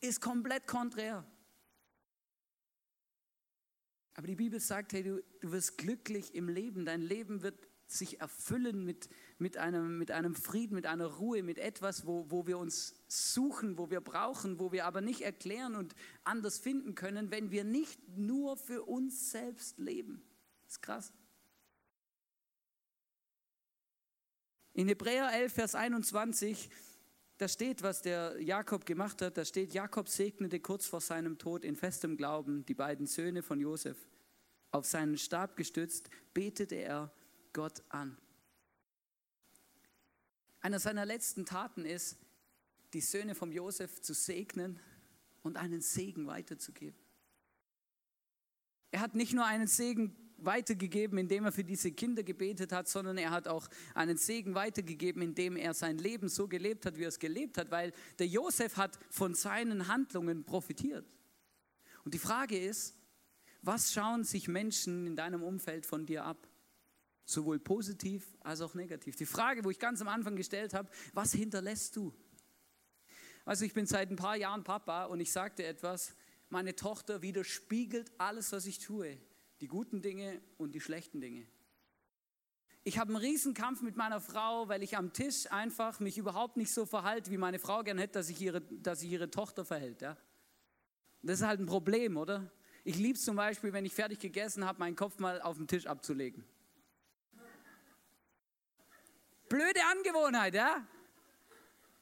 Ist 0.00 0.20
komplett 0.20 0.66
konträr. 0.66 1.26
Aber 4.12 4.26
die 4.26 4.36
Bibel 4.36 4.60
sagt, 4.60 4.92
hey, 4.92 5.02
du, 5.02 5.24
du 5.40 5.52
wirst 5.52 5.78
glücklich 5.78 6.34
im 6.34 6.50
Leben, 6.50 6.84
dein 6.84 7.00
Leben 7.00 7.42
wird 7.42 7.66
sich 7.86 8.20
erfüllen 8.20 8.84
mit, 8.84 9.08
mit, 9.38 9.56
einem, 9.56 9.96
mit 9.96 10.10
einem 10.10 10.34
Frieden, 10.34 10.74
mit 10.74 10.84
einer 10.84 11.06
Ruhe, 11.06 11.42
mit 11.42 11.58
etwas, 11.58 12.06
wo, 12.06 12.30
wo 12.30 12.46
wir 12.46 12.58
uns 12.58 12.94
suchen, 13.08 13.78
wo 13.78 13.90
wir 13.90 14.02
brauchen, 14.02 14.58
wo 14.58 14.70
wir 14.70 14.84
aber 14.84 15.00
nicht 15.00 15.22
erklären 15.22 15.76
und 15.76 15.94
anders 16.24 16.58
finden 16.58 16.94
können, 16.94 17.30
wenn 17.30 17.50
wir 17.50 17.64
nicht 17.64 18.06
nur 18.18 18.58
für 18.58 18.82
uns 18.82 19.30
selbst 19.30 19.78
leben. 19.78 20.22
Das 20.64 20.74
ist 20.74 20.82
krass. 20.82 21.12
In 24.76 24.88
Hebräer 24.88 25.32
11, 25.32 25.52
Vers 25.52 25.74
21, 25.76 26.68
da 27.38 27.46
steht, 27.46 27.84
was 27.84 28.02
der 28.02 28.40
Jakob 28.42 28.84
gemacht 28.84 29.22
hat. 29.22 29.36
Da 29.36 29.44
steht, 29.44 29.72
Jakob 29.72 30.08
segnete 30.08 30.58
kurz 30.58 30.86
vor 30.86 31.00
seinem 31.00 31.38
Tod 31.38 31.64
in 31.64 31.76
festem 31.76 32.16
Glauben 32.16 32.66
die 32.66 32.74
beiden 32.74 33.06
Söhne 33.06 33.44
von 33.44 33.60
Josef. 33.60 33.96
Auf 34.72 34.84
seinen 34.84 35.16
Stab 35.16 35.56
gestützt, 35.56 36.10
betete 36.32 36.74
er 36.74 37.12
Gott 37.52 37.84
an. 37.88 38.18
Einer 40.60 40.80
seiner 40.80 41.06
letzten 41.06 41.46
Taten 41.46 41.84
ist, 41.84 42.16
die 42.94 43.00
Söhne 43.00 43.36
von 43.36 43.52
Josef 43.52 44.00
zu 44.00 44.12
segnen 44.12 44.80
und 45.44 45.56
einen 45.56 45.82
Segen 45.82 46.26
weiterzugeben. 46.26 46.98
Er 48.90 49.00
hat 49.00 49.14
nicht 49.14 49.34
nur 49.34 49.44
einen 49.44 49.68
Segen 49.68 50.16
weitergegeben, 50.46 51.18
indem 51.18 51.44
er 51.44 51.52
für 51.52 51.64
diese 51.64 51.92
Kinder 51.92 52.22
gebetet 52.22 52.72
hat, 52.72 52.88
sondern 52.88 53.18
er 53.18 53.30
hat 53.30 53.48
auch 53.48 53.68
einen 53.94 54.16
Segen 54.16 54.54
weitergegeben, 54.54 55.22
indem 55.22 55.56
er 55.56 55.74
sein 55.74 55.98
Leben 55.98 56.28
so 56.28 56.48
gelebt 56.48 56.86
hat, 56.86 56.98
wie 56.98 57.04
er 57.04 57.08
es 57.08 57.18
gelebt 57.18 57.58
hat, 57.58 57.70
weil 57.70 57.92
der 58.18 58.26
Josef 58.26 58.76
hat 58.76 58.98
von 59.10 59.34
seinen 59.34 59.88
Handlungen 59.88 60.44
profitiert. 60.44 61.06
Und 62.04 62.14
die 62.14 62.18
Frage 62.18 62.58
ist, 62.58 62.94
was 63.62 63.92
schauen 63.92 64.24
sich 64.24 64.46
Menschen 64.48 65.06
in 65.06 65.16
deinem 65.16 65.42
Umfeld 65.42 65.86
von 65.86 66.04
dir 66.04 66.24
ab? 66.24 66.48
Sowohl 67.24 67.58
positiv 67.58 68.36
als 68.40 68.60
auch 68.60 68.74
negativ. 68.74 69.16
Die 69.16 69.24
Frage, 69.24 69.64
wo 69.64 69.70
ich 69.70 69.78
ganz 69.78 70.02
am 70.02 70.08
Anfang 70.08 70.36
gestellt 70.36 70.74
habe, 70.74 70.90
was 71.14 71.32
hinterlässt 71.32 71.96
du? 71.96 72.12
Also 73.46 73.64
ich 73.64 73.72
bin 73.72 73.86
seit 73.86 74.10
ein 74.10 74.16
paar 74.16 74.36
Jahren 74.36 74.64
Papa 74.64 75.04
und 75.04 75.20
ich 75.20 75.32
sagte 75.32 75.64
etwas, 75.64 76.14
meine 76.50 76.76
Tochter 76.76 77.22
widerspiegelt 77.22 78.12
alles, 78.18 78.52
was 78.52 78.66
ich 78.66 78.78
tue 78.78 79.18
die 79.64 79.68
guten 79.68 80.02
Dinge 80.02 80.42
und 80.58 80.74
die 80.74 80.80
schlechten 80.82 81.22
Dinge. 81.22 81.46
Ich 82.82 82.98
habe 82.98 83.14
einen 83.14 83.16
Riesenkampf 83.16 83.80
mit 83.80 83.96
meiner 83.96 84.20
Frau, 84.20 84.68
weil 84.68 84.82
ich 84.82 84.94
am 84.98 85.14
Tisch 85.14 85.50
einfach 85.50 86.00
mich 86.00 86.18
überhaupt 86.18 86.58
nicht 86.58 86.70
so 86.70 86.84
verhalte, 86.84 87.30
wie 87.30 87.38
meine 87.38 87.58
Frau 87.58 87.82
gern 87.82 87.96
hätte, 87.96 88.18
dass 88.18 88.26
sich 88.26 88.38
ihre, 88.42 88.60
dass 88.60 89.00
sich 89.00 89.10
ihre 89.10 89.30
Tochter 89.30 89.64
verhält. 89.64 90.02
Ja? 90.02 90.18
Das 91.22 91.40
ist 91.40 91.46
halt 91.46 91.60
ein 91.60 91.66
Problem, 91.66 92.18
oder? 92.18 92.52
Ich 92.84 92.96
liebe 92.96 93.14
es 93.14 93.24
zum 93.24 93.36
Beispiel, 93.36 93.72
wenn 93.72 93.86
ich 93.86 93.94
fertig 93.94 94.18
gegessen 94.18 94.66
habe, 94.66 94.80
meinen 94.80 94.96
Kopf 94.96 95.18
mal 95.18 95.40
auf 95.40 95.56
den 95.56 95.66
Tisch 95.66 95.86
abzulegen. 95.86 96.44
Blöde 99.48 99.80
Angewohnheit, 99.92 100.52
ja? 100.52 100.86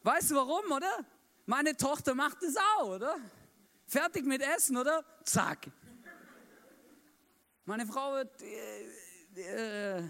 Weißt 0.03 0.33
du 0.33 0.35
warum, 0.35 0.69
oder? 0.73 1.07
Meine 1.47 1.77
Tochter 1.77 2.17
macht 2.17 2.43
es 2.43 2.57
auch, 2.57 2.89
oder? 2.89 3.19
Fertig 3.87 4.25
mit 4.25 4.43
Essen, 4.43 4.77
oder? 4.77 5.05
Zack. 5.23 5.71
Meine 7.65 7.87
Frau 7.87 8.15
wird 8.15 8.43
äh, 9.37 9.99
äh, 9.99 10.03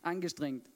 angestrengt. 0.00 0.72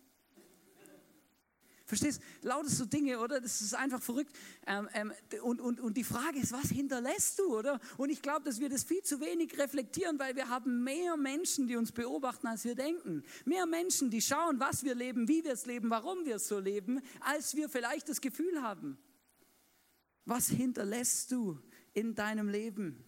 Verstehst? 1.87 2.21
Lauter 2.43 2.69
so 2.69 2.85
Dinge, 2.85 3.21
oder? 3.21 3.41
Das 3.41 3.61
ist 3.61 3.73
einfach 3.73 4.03
verrückt. 4.03 4.37
Ähm, 4.67 4.89
ähm, 4.93 5.13
und, 5.43 5.61
und, 5.61 5.81
und 5.81 5.97
die 5.97 6.03
Frage 6.03 6.41
ist, 6.41 6.53
was 6.53 6.69
hinterlässt 6.69 7.39
du, 7.39 7.57
oder? 7.57 7.81
Und 7.97 8.11
ich 8.11 8.21
glaube, 8.21 8.43
dass 8.43 8.59
wir 8.59 8.69
das 8.69 8.83
viel 8.83 9.03
zu 9.03 9.21
wenig 9.21 9.57
reflektieren, 9.57 10.19
weil 10.19 10.35
wir 10.35 10.49
haben 10.49 10.83
mehr 10.83 11.17
Menschen, 11.17 11.69
die 11.69 11.77
uns 11.77 11.93
beobachten, 11.93 12.49
als 12.49 12.65
wir 12.65 12.75
denken. 12.75 13.23
Mehr 13.45 13.67
Menschen, 13.67 14.11
die 14.11 14.21
schauen, 14.21 14.59
was 14.59 14.83
wir 14.83 14.97
leben, 14.97 15.29
wie 15.29 15.45
wir 15.45 15.53
es 15.53 15.65
leben, 15.65 15.89
warum 15.89 16.25
wir 16.25 16.37
es 16.37 16.49
so 16.49 16.59
leben, 16.59 17.01
als 17.21 17.55
wir 17.55 17.69
vielleicht 17.69 18.09
das 18.09 18.21
Gefühl 18.21 18.61
haben. 18.63 18.99
Was 20.25 20.49
hinterlässt 20.49 21.31
du 21.31 21.59
in 21.95 22.17
deinem 22.17 22.49
Leben? 22.49 23.06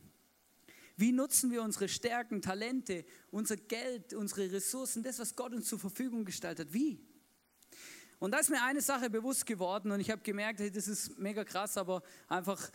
Wie 0.99 1.13
nutzen 1.13 1.53
wir 1.53 1.63
unsere 1.63 1.89
Stärken, 1.89 2.43
Talente, 2.43 3.05
unser 3.31 3.57
Geld, 3.57 4.15
unsere 4.15 4.51
Ressourcen, 4.51 5.05
das, 5.05 5.21
was 5.21 5.37
Gott 5.37 5.55
uns 5.55 5.69
zur 5.69 5.79
Verfügung 5.79 6.25
gestellt 6.25 6.59
hat? 6.59 6.73
Wie? 6.73 7.01
Und 8.19 8.33
da 8.33 8.39
ist 8.39 8.51
mir 8.51 8.61
eine 8.65 8.81
Sache 8.81 9.09
bewusst 9.09 9.47
geworden 9.47 9.93
und 9.93 10.01
ich 10.01 10.11
habe 10.11 10.23
gemerkt, 10.23 10.59
hey, 10.59 10.73
das 10.73 10.89
ist 10.89 11.17
mega 11.17 11.45
krass, 11.45 11.79
aber 11.79 12.03
einfach, 12.27 12.73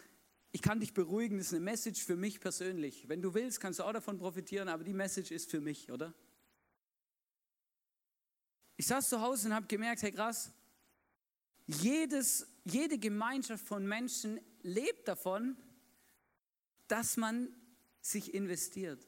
ich 0.53 0.62
kann 0.62 0.79
dich 0.79 0.93
beruhigen, 0.93 1.38
das 1.38 1.47
ist 1.47 1.53
eine 1.53 1.65
Message 1.65 2.01
für 2.01 2.15
mich 2.15 2.39
persönlich. 2.39 3.09
Wenn 3.09 3.21
du 3.21 3.33
willst, 3.33 3.59
kannst 3.59 3.79
du 3.79 3.83
auch 3.83 3.91
davon 3.91 4.17
profitieren, 4.17 4.69
aber 4.69 4.86
die 4.86 4.93
Message 4.93 5.31
ist 5.31 5.51
für 5.51 5.59
mich, 5.59 5.91
oder? 5.91 6.13
Ich 8.77 8.88
saß 8.88 9.09
zu 9.09 9.19
Hause 9.19 9.49
und 9.49 9.53
habe 9.53 9.67
gemerkt, 9.67 10.01
hey 10.01 10.13
krass, 10.13 10.49
jedes, 11.67 12.47
jede 12.63 12.97
Gemeinschaft 12.97 13.67
von 13.67 13.86
Menschen 13.86 14.39
lebt 14.62 15.09
davon, 15.09 15.57
dass 16.88 17.17
man 17.17 17.53
sich 18.04 18.34
investiert. 18.34 19.08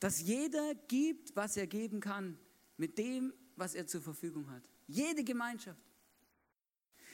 Dass 0.00 0.20
jeder 0.20 0.74
gibt, 0.74 1.34
was 1.36 1.56
er 1.56 1.66
geben 1.66 2.00
kann, 2.00 2.38
mit 2.76 2.98
dem, 2.98 3.32
was 3.56 3.74
er 3.74 3.86
zur 3.86 4.02
Verfügung 4.02 4.50
hat. 4.50 4.62
Jede 4.86 5.22
Gemeinschaft. 5.22 5.80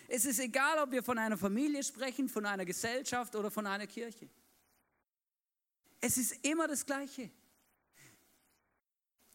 Es 0.09 0.25
ist 0.25 0.39
egal, 0.39 0.79
ob 0.79 0.93
wir 0.93 1.03
von 1.03 1.19
einer 1.19 1.37
Familie 1.37 1.83
sprechen, 1.83 2.29
von 2.29 2.47
einer 2.47 2.65
Gesellschaft 2.65 3.35
oder 3.35 3.51
von 3.51 3.67
einer 3.67 3.87
Kirche. 3.87 4.31
Es 6.01 6.17
ist 6.17 6.45
immer 6.47 6.69
das 6.69 6.87
Gleiche. 6.87 7.31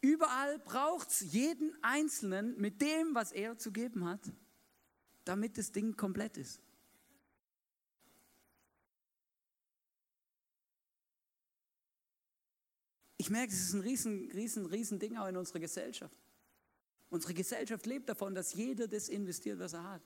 Überall 0.00 0.58
braucht 0.58 1.10
es 1.10 1.20
jeden 1.32 1.72
Einzelnen 1.82 2.58
mit 2.58 2.80
dem, 2.80 3.14
was 3.14 3.30
er 3.30 3.58
zu 3.58 3.70
geben 3.70 4.06
hat, 4.06 4.32
damit 5.24 5.58
das 5.58 5.70
Ding 5.70 5.96
komplett 5.96 6.38
ist. 6.38 6.60
Ich 13.22 13.30
merke, 13.30 13.52
es 13.52 13.60
ist 13.60 13.72
ein 13.74 13.82
riesen, 13.82 14.32
riesen, 14.32 14.66
riesen 14.66 14.98
Ding 14.98 15.16
auch 15.16 15.28
in 15.28 15.36
unserer 15.36 15.60
Gesellschaft. 15.60 16.16
Unsere 17.08 17.34
Gesellschaft 17.34 17.86
lebt 17.86 18.08
davon, 18.08 18.34
dass 18.34 18.52
jeder 18.52 18.88
das 18.88 19.08
investiert, 19.08 19.60
was 19.60 19.74
er 19.74 19.84
hat. 19.84 20.02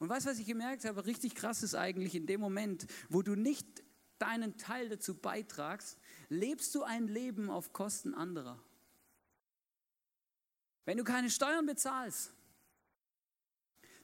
Und 0.00 0.08
weißt 0.08 0.26
du, 0.26 0.30
was 0.30 0.40
ich 0.40 0.46
gemerkt 0.46 0.84
habe? 0.84 1.06
Richtig 1.06 1.36
krass 1.36 1.62
ist 1.62 1.76
eigentlich 1.76 2.16
in 2.16 2.26
dem 2.26 2.40
Moment, 2.40 2.88
wo 3.08 3.22
du 3.22 3.36
nicht 3.36 3.84
deinen 4.18 4.56
Teil 4.56 4.88
dazu 4.88 5.14
beitragst, 5.14 5.96
lebst 6.28 6.74
du 6.74 6.82
ein 6.82 7.06
Leben 7.06 7.48
auf 7.50 7.72
Kosten 7.72 8.14
anderer. 8.14 8.60
Wenn 10.84 10.98
du 10.98 11.04
keine 11.04 11.30
Steuern 11.30 11.66
bezahlst, 11.66 12.32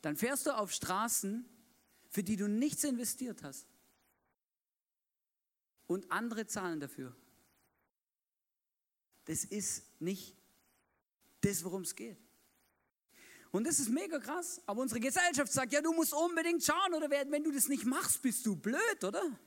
dann 0.03 0.15
fährst 0.15 0.47
du 0.47 0.57
auf 0.57 0.71
Straßen, 0.71 1.45
für 2.11 2.23
die 2.23 2.37
du 2.37 2.47
nichts 2.47 2.85
investiert 2.85 3.43
hast. 3.43 3.67
Und 5.89 6.13
andere 6.13 6.47
zahlen 6.47 6.79
dafür. 6.79 7.17
Das 9.29 9.45
ist 9.45 9.83
nicht 10.01 10.35
das, 11.43 11.63
worum 11.63 11.83
es 11.83 11.95
geht. 11.95 12.17
Und 13.51 13.67
das 13.67 13.79
ist 13.79 13.91
mega 13.91 14.19
krass. 14.19 14.63
Aber 14.65 14.81
unsere 14.81 15.01
Gesellschaft 15.01 15.53
sagt, 15.53 15.71
ja, 15.71 15.83
du 15.83 15.93
musst 15.93 16.15
unbedingt 16.15 16.65
schauen 16.65 16.95
oder 16.95 17.11
wenn 17.11 17.45
du 17.45 17.53
das 17.53 17.69
nicht 17.69 17.85
machst, 17.85 18.23
bist 18.23 18.47
du 18.47 18.57
blöd, 18.57 19.05
oder? 19.05 19.39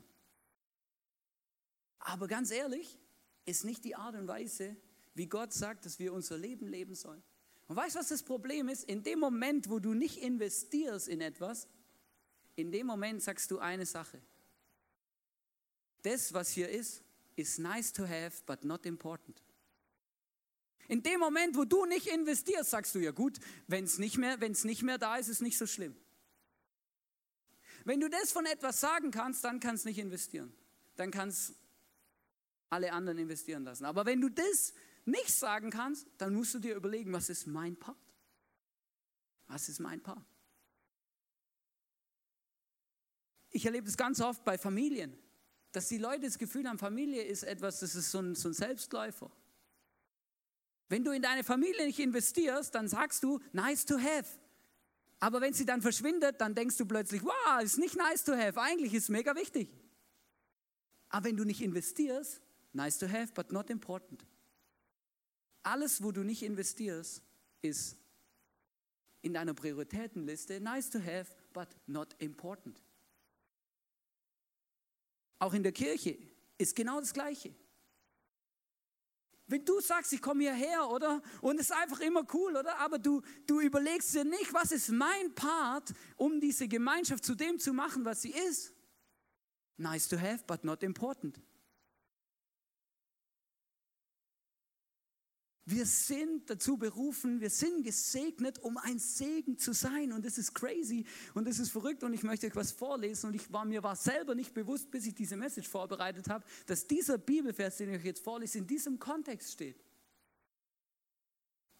Aber 1.97 2.27
ganz 2.27 2.51
ehrlich, 2.51 2.99
ist 3.45 3.65
nicht 3.65 3.83
die 3.83 3.95
Art 3.95 4.13
und 4.13 4.27
Weise, 4.27 4.77
wie 5.15 5.25
Gott 5.25 5.51
sagt, 5.51 5.87
dass 5.87 5.97
wir 5.97 6.13
unser 6.13 6.37
Leben 6.37 6.67
leben 6.67 6.93
sollen. 6.93 7.23
Und 7.67 7.75
weißt 7.75 7.95
du, 7.95 7.99
was 7.99 8.09
das 8.09 8.21
Problem 8.21 8.69
ist? 8.69 8.83
In 8.83 9.01
dem 9.01 9.17
Moment, 9.17 9.67
wo 9.67 9.79
du 9.79 9.95
nicht 9.95 10.17
investierst 10.17 11.07
in 11.07 11.21
etwas, 11.21 11.67
in 12.55 12.71
dem 12.71 12.85
Moment 12.85 13.23
sagst 13.23 13.49
du 13.49 13.57
eine 13.57 13.87
Sache. 13.87 14.21
Das, 16.03 16.33
was 16.33 16.51
hier 16.51 16.69
ist, 16.69 17.03
ist 17.35 17.57
nice 17.57 17.91
to 17.91 18.07
have, 18.07 18.43
but 18.45 18.63
not 18.63 18.85
important. 18.85 19.41
In 20.91 21.01
dem 21.03 21.21
Moment, 21.21 21.55
wo 21.55 21.63
du 21.63 21.85
nicht 21.85 22.07
investierst, 22.07 22.69
sagst 22.69 22.93
du 22.95 22.99
ja 22.99 23.11
gut, 23.11 23.39
wenn 23.67 23.85
es 23.85 23.97
nicht, 23.97 24.17
mehr, 24.17 24.37
nicht 24.37 24.83
mehr 24.83 24.97
da 24.97 25.15
ist, 25.15 25.29
ist 25.29 25.41
nicht 25.41 25.57
so 25.57 25.65
schlimm. 25.65 25.95
Wenn 27.85 28.01
du 28.01 28.09
das 28.09 28.33
von 28.33 28.45
etwas 28.45 28.81
sagen 28.81 29.09
kannst, 29.09 29.41
dann 29.45 29.61
kannst 29.61 29.85
du 29.85 29.87
nicht 29.87 29.99
investieren. 29.99 30.53
Dann 30.97 31.09
kannst 31.09 31.55
alle 32.69 32.91
anderen 32.91 33.19
investieren 33.19 33.63
lassen. 33.63 33.85
Aber 33.85 34.05
wenn 34.05 34.19
du 34.19 34.27
das 34.27 34.73
nicht 35.05 35.31
sagen 35.31 35.69
kannst, 35.69 36.07
dann 36.17 36.33
musst 36.33 36.55
du 36.55 36.59
dir 36.59 36.75
überlegen, 36.75 37.13
was 37.13 37.29
ist 37.29 37.47
mein 37.47 37.77
Part? 37.77 37.95
Was 39.47 39.69
ist 39.69 39.79
mein 39.79 40.03
Part? 40.03 40.25
Ich 43.49 43.65
erlebe 43.65 43.85
das 43.85 43.95
ganz 43.95 44.19
oft 44.19 44.43
bei 44.43 44.57
Familien, 44.57 45.17
dass 45.71 45.87
die 45.87 45.99
Leute 45.99 46.25
das 46.25 46.37
Gefühl 46.37 46.67
haben, 46.67 46.77
Familie 46.77 47.23
ist 47.23 47.43
etwas, 47.43 47.79
das 47.79 47.95
ist 47.95 48.11
so 48.11 48.19
ein, 48.19 48.35
so 48.35 48.49
ein 48.49 48.53
Selbstläufer. 48.53 49.31
Wenn 50.91 51.05
du 51.05 51.11
in 51.11 51.21
deine 51.21 51.45
Familie 51.45 51.85
nicht 51.85 51.99
investierst, 51.99 52.75
dann 52.75 52.89
sagst 52.89 53.23
du, 53.23 53.39
nice 53.53 53.85
to 53.85 53.97
have. 53.97 54.27
Aber 55.21 55.39
wenn 55.39 55.53
sie 55.53 55.65
dann 55.65 55.81
verschwindet, 55.81 56.41
dann 56.41 56.53
denkst 56.53 56.75
du 56.75 56.85
plötzlich, 56.85 57.23
wow, 57.23 57.63
ist 57.63 57.77
nicht 57.77 57.95
nice 57.95 58.25
to 58.25 58.33
have, 58.33 58.59
eigentlich 58.59 58.93
ist 58.93 59.07
mega 59.07 59.33
wichtig. 59.37 59.69
Aber 61.07 61.27
wenn 61.27 61.37
du 61.37 61.45
nicht 61.45 61.61
investierst, 61.61 62.41
nice 62.73 62.97
to 62.97 63.07
have, 63.07 63.31
but 63.33 63.53
not 63.53 63.69
important. 63.69 64.25
Alles, 65.63 66.03
wo 66.03 66.11
du 66.11 66.23
nicht 66.23 66.43
investierst, 66.43 67.23
ist 67.61 67.95
in 69.21 69.33
deiner 69.33 69.53
Prioritätenliste 69.53 70.59
nice 70.59 70.89
to 70.89 70.99
have, 70.99 71.33
but 71.53 71.69
not 71.87 72.15
important. 72.19 72.81
Auch 75.39 75.53
in 75.53 75.63
der 75.63 75.71
Kirche 75.71 76.17
ist 76.57 76.75
genau 76.75 76.99
das 76.99 77.13
Gleiche. 77.13 77.55
Wenn 79.51 79.65
du 79.65 79.81
sagst, 79.81 80.13
ich 80.13 80.21
komme 80.21 80.43
hierher, 80.43 80.89
oder? 80.89 81.21
Und 81.41 81.59
es 81.59 81.69
ist 81.69 81.75
einfach 81.75 81.99
immer 81.99 82.25
cool, 82.33 82.55
oder? 82.55 82.77
Aber 82.79 82.97
du, 82.97 83.21
du 83.45 83.59
überlegst 83.59 84.15
dir 84.15 84.23
nicht, 84.23 84.53
was 84.53 84.71
ist 84.71 84.89
mein 84.89 85.35
Part, 85.35 85.93
um 86.15 86.39
diese 86.39 86.69
Gemeinschaft 86.69 87.25
zu 87.25 87.35
dem 87.35 87.59
zu 87.59 87.73
machen, 87.73 88.05
was 88.05 88.21
sie 88.21 88.31
ist. 88.31 88.73
Nice 89.75 90.07
to 90.07 90.17
have, 90.17 90.43
but 90.47 90.63
not 90.63 90.83
important. 90.83 91.37
Wir 95.65 95.85
sind 95.85 96.49
dazu 96.49 96.77
berufen, 96.77 97.39
wir 97.39 97.51
sind 97.51 97.83
gesegnet, 97.83 98.59
um 98.59 98.77
ein 98.77 98.97
Segen 98.97 99.57
zu 99.57 99.73
sein. 99.73 100.11
Und 100.11 100.25
das 100.25 100.37
ist 100.37 100.53
crazy 100.53 101.05
und 101.35 101.47
das 101.47 101.59
ist 101.59 101.69
verrückt. 101.69 102.03
Und 102.03 102.13
ich 102.13 102.23
möchte 102.23 102.47
euch 102.47 102.55
was 102.55 102.71
vorlesen. 102.71 103.27
Und 103.27 103.35
ich 103.35 103.51
war, 103.51 103.63
mir 103.65 103.83
war 103.83 103.95
selber 103.95 104.33
nicht 104.33 104.53
bewusst, 104.53 104.89
bis 104.89 105.05
ich 105.05 105.13
diese 105.13 105.37
Message 105.37 105.67
vorbereitet 105.67 106.29
habe, 106.29 106.43
dass 106.65 106.87
dieser 106.87 107.17
Bibelvers, 107.17 107.77
den 107.77 107.89
ich 107.89 107.99
euch 107.99 108.05
jetzt 108.05 108.23
vorlese, 108.23 108.57
in 108.57 108.67
diesem 108.67 108.97
Kontext 108.97 109.51
steht. 109.53 109.83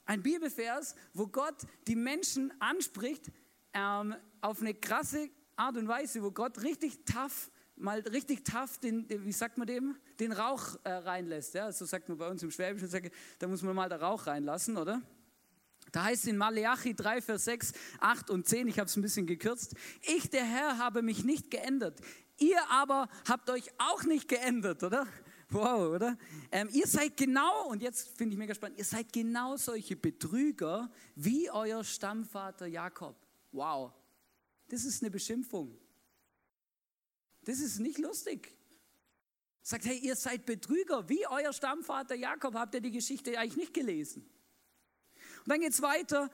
Ein 0.06 0.24
Bibelvers, 0.24 0.96
wo 1.14 1.28
Gott 1.28 1.66
die 1.88 1.96
Menschen 1.96 2.52
anspricht 2.60 3.32
ähm, 3.74 4.16
auf 4.42 4.62
eine 4.62 4.74
krasse 4.74 5.30
Art 5.56 5.78
und 5.78 5.88
Weise, 5.88 6.24
wo 6.24 6.32
Gott 6.32 6.62
richtig 6.64 7.06
tough 7.06 7.51
mal 7.82 8.00
richtig 8.02 8.46
tough 8.46 8.78
den, 8.78 9.06
wie 9.10 9.32
sagt 9.32 9.58
man 9.58 9.68
dem, 9.68 9.96
den 10.20 10.32
Rauch 10.32 10.76
äh, 10.84 10.92
reinlässt. 10.92 11.54
Ja? 11.54 11.72
So 11.72 11.86
sagt 11.86 12.10
man 12.10 12.18
bei 12.18 12.28
uns 12.30 12.44
im 12.44 12.52
Schwäbischen, 12.52 13.12
da 13.40 13.48
muss 13.48 13.62
man 13.62 13.76
mal 13.76 13.90
den 13.90 14.00
Rauch 14.00 14.28
reinlassen, 14.28 14.78
oder? 14.78 15.02
Da 15.92 16.06
heißt 16.06 16.24
es 16.24 16.30
in 16.30 16.38
Maleachi 16.38 16.96
3, 16.96 17.22
Vers 17.22 17.46
6, 17.46 17.74
8 18.00 18.30
und 18.30 18.48
10, 18.48 18.68
ich 18.68 18.80
habe 18.80 18.88
es 18.88 18.96
ein 18.96 19.02
bisschen 19.02 19.26
gekürzt, 19.26 19.76
ich, 20.02 20.30
der 20.30 20.46
Herr, 20.46 20.78
habe 20.78 21.02
mich 21.02 21.24
nicht 21.26 21.52
geändert. 21.52 22.00
Ihr 22.38 22.60
aber 22.70 23.10
habt 23.28 23.50
euch 23.50 23.70
auch 23.78 24.04
nicht 24.04 24.28
geändert, 24.28 24.84
oder? 24.84 25.06
Wow, 25.50 25.96
oder? 25.96 26.18
Ähm, 26.50 26.70
ihr 26.72 26.88
seid 26.88 27.18
genau, 27.18 27.68
und 27.68 27.82
jetzt 27.82 28.18
finde 28.18 28.34
ich 28.34 28.40
mega 28.40 28.56
spannend, 28.56 28.78
ihr 28.78 28.86
seid 28.86 29.12
genau 29.12 29.58
solche 29.58 29.98
Betrüger 29.98 30.90
wie 31.16 31.52
euer 31.52 31.84
Stammvater 31.84 32.68
Jakob. 32.68 33.18
Wow, 33.52 33.92
das 34.70 34.86
ist 34.86 35.04
eine 35.04 35.12
Beschimpfung. 35.12 35.78
Das 37.46 37.60
ist 37.60 37.80
nicht 37.80 37.98
lustig. 37.98 38.56
Sagt, 39.64 39.86
hey, 39.86 39.98
ihr 39.98 40.16
seid 40.16 40.46
Betrüger, 40.46 41.08
wie 41.10 41.26
euer 41.28 41.54
Stammvater 41.54 42.16
Jakob, 42.16 42.56
habt 42.56 42.74
ihr 42.76 42.82
die 42.82 42.92
Geschichte 42.92 43.38
eigentlich 43.38 43.58
nicht 43.58 43.74
gelesen. 43.74 44.26
Und 45.40 45.50
dann 45.50 45.60
geht 45.60 45.74
es 45.74 45.82
weiter, 45.82 46.30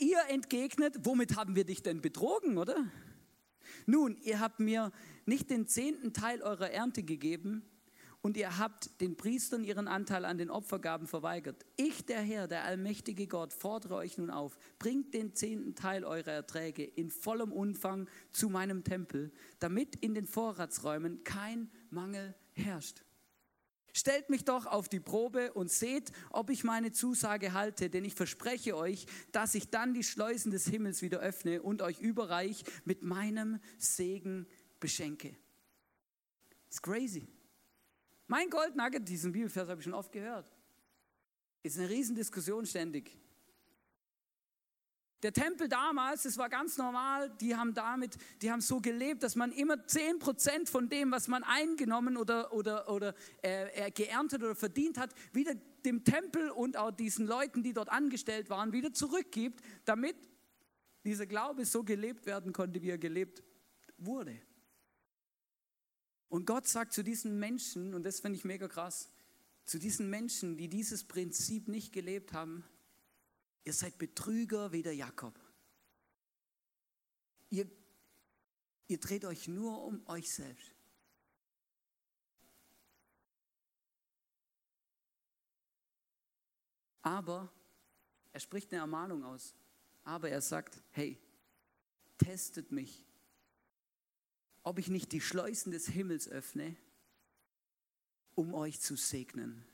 ihr 0.00 0.20
entgegnet, 0.28 0.96
womit 1.04 1.36
haben 1.36 1.56
wir 1.56 1.64
dich 1.64 1.82
denn 1.82 2.00
betrogen, 2.00 2.58
oder? 2.58 2.88
Nun, 3.86 4.16
ihr 4.22 4.40
habt 4.40 4.60
mir 4.60 4.92
nicht 5.26 5.50
den 5.50 5.66
zehnten 5.66 6.12
Teil 6.12 6.42
eurer 6.42 6.70
Ernte 6.70 7.02
gegeben 7.02 7.68
und 8.24 8.38
ihr 8.38 8.56
habt 8.56 9.02
den 9.02 9.18
Priestern 9.18 9.64
ihren 9.64 9.86
Anteil 9.86 10.24
an 10.24 10.38
den 10.38 10.48
Opfergaben 10.48 11.06
verweigert. 11.06 11.66
Ich, 11.76 12.06
der 12.06 12.22
Herr, 12.22 12.48
der 12.48 12.64
allmächtige 12.64 13.26
Gott, 13.26 13.52
fordere 13.52 13.96
euch 13.96 14.16
nun 14.16 14.30
auf, 14.30 14.56
bringt 14.78 15.12
den 15.12 15.34
zehnten 15.34 15.74
Teil 15.74 16.04
eurer 16.04 16.32
Erträge 16.32 16.84
in 16.84 17.10
vollem 17.10 17.52
Umfang 17.52 18.08
zu 18.32 18.48
meinem 18.48 18.82
Tempel, 18.82 19.30
damit 19.58 19.96
in 19.96 20.14
den 20.14 20.24
Vorratsräumen 20.24 21.22
kein 21.24 21.70
Mangel 21.90 22.34
herrscht. 22.54 23.04
Stellt 23.92 24.30
mich 24.30 24.46
doch 24.46 24.64
auf 24.64 24.88
die 24.88 25.00
Probe 25.00 25.52
und 25.52 25.70
seht, 25.70 26.10
ob 26.30 26.48
ich 26.48 26.64
meine 26.64 26.92
Zusage 26.92 27.52
halte, 27.52 27.90
denn 27.90 28.06
ich 28.06 28.14
verspreche 28.14 28.74
euch, 28.74 29.04
dass 29.32 29.54
ich 29.54 29.68
dann 29.68 29.92
die 29.92 30.02
Schleusen 30.02 30.50
des 30.50 30.66
Himmels 30.66 31.02
wieder 31.02 31.18
öffne 31.20 31.60
und 31.60 31.82
euch 31.82 32.00
überreich 32.00 32.64
mit 32.86 33.02
meinem 33.02 33.60
Segen 33.76 34.46
beschenke. 34.80 35.36
It's 36.68 36.80
crazy. 36.80 37.28
Mein 38.34 38.50
Goldnugget, 38.50 39.08
diesen 39.08 39.30
Bibelvers 39.30 39.68
habe 39.68 39.80
ich 39.80 39.84
schon 39.84 39.94
oft 39.94 40.10
gehört, 40.10 40.52
ist 41.62 41.78
eine 41.78 41.88
Riesendiskussion 41.88 42.66
ständig. 42.66 43.16
Der 45.22 45.32
Tempel 45.32 45.68
damals, 45.68 46.24
es 46.24 46.36
war 46.36 46.48
ganz 46.48 46.76
normal, 46.76 47.30
die 47.40 47.54
haben 47.54 47.74
damit, 47.74 48.16
die 48.42 48.50
haben 48.50 48.60
so 48.60 48.80
gelebt, 48.80 49.22
dass 49.22 49.36
man 49.36 49.52
immer 49.52 49.74
10% 49.74 50.68
von 50.68 50.88
dem, 50.88 51.12
was 51.12 51.28
man 51.28 51.44
eingenommen 51.44 52.16
oder, 52.16 52.52
oder, 52.52 52.90
oder 52.90 53.14
äh, 53.40 53.92
geerntet 53.92 54.42
oder 54.42 54.56
verdient 54.56 54.98
hat, 54.98 55.14
wieder 55.32 55.54
dem 55.84 56.02
Tempel 56.02 56.50
und 56.50 56.76
auch 56.76 56.90
diesen 56.90 57.28
Leuten, 57.28 57.62
die 57.62 57.72
dort 57.72 57.88
angestellt 57.88 58.50
waren, 58.50 58.72
wieder 58.72 58.92
zurückgibt, 58.92 59.62
damit 59.84 60.16
dieser 61.04 61.26
Glaube 61.26 61.64
so 61.66 61.84
gelebt 61.84 62.26
werden 62.26 62.52
konnte, 62.52 62.82
wie 62.82 62.90
er 62.90 62.98
gelebt 62.98 63.44
wurde. 63.96 64.40
Und 66.34 66.46
Gott 66.46 66.66
sagt 66.66 66.92
zu 66.92 67.04
diesen 67.04 67.38
Menschen, 67.38 67.94
und 67.94 68.02
das 68.02 68.18
finde 68.18 68.36
ich 68.36 68.44
mega 68.44 68.66
krass, 68.66 69.08
zu 69.62 69.78
diesen 69.78 70.10
Menschen, 70.10 70.56
die 70.56 70.68
dieses 70.68 71.04
Prinzip 71.04 71.68
nicht 71.68 71.92
gelebt 71.92 72.32
haben, 72.32 72.64
ihr 73.62 73.72
seid 73.72 73.98
Betrüger 73.98 74.72
wie 74.72 74.82
der 74.82 74.96
Jakob. 74.96 75.38
Ihr, 77.50 77.70
ihr 78.88 78.98
dreht 78.98 79.24
euch 79.24 79.46
nur 79.46 79.84
um 79.84 80.04
euch 80.08 80.34
selbst. 80.34 80.74
Aber 87.02 87.48
er 88.32 88.40
spricht 88.40 88.72
eine 88.72 88.80
Ermahnung 88.80 89.22
aus. 89.22 89.54
Aber 90.02 90.30
er 90.30 90.40
sagt, 90.40 90.82
hey, 90.90 91.16
testet 92.18 92.72
mich 92.72 93.06
ob 94.64 94.78
ich 94.78 94.88
nicht 94.88 95.12
die 95.12 95.20
Schleusen 95.20 95.70
des 95.70 95.86
Himmels 95.86 96.28
öffne, 96.28 96.74
um 98.34 98.54
euch 98.54 98.80
zu 98.80 98.96
segnen. 98.96 99.64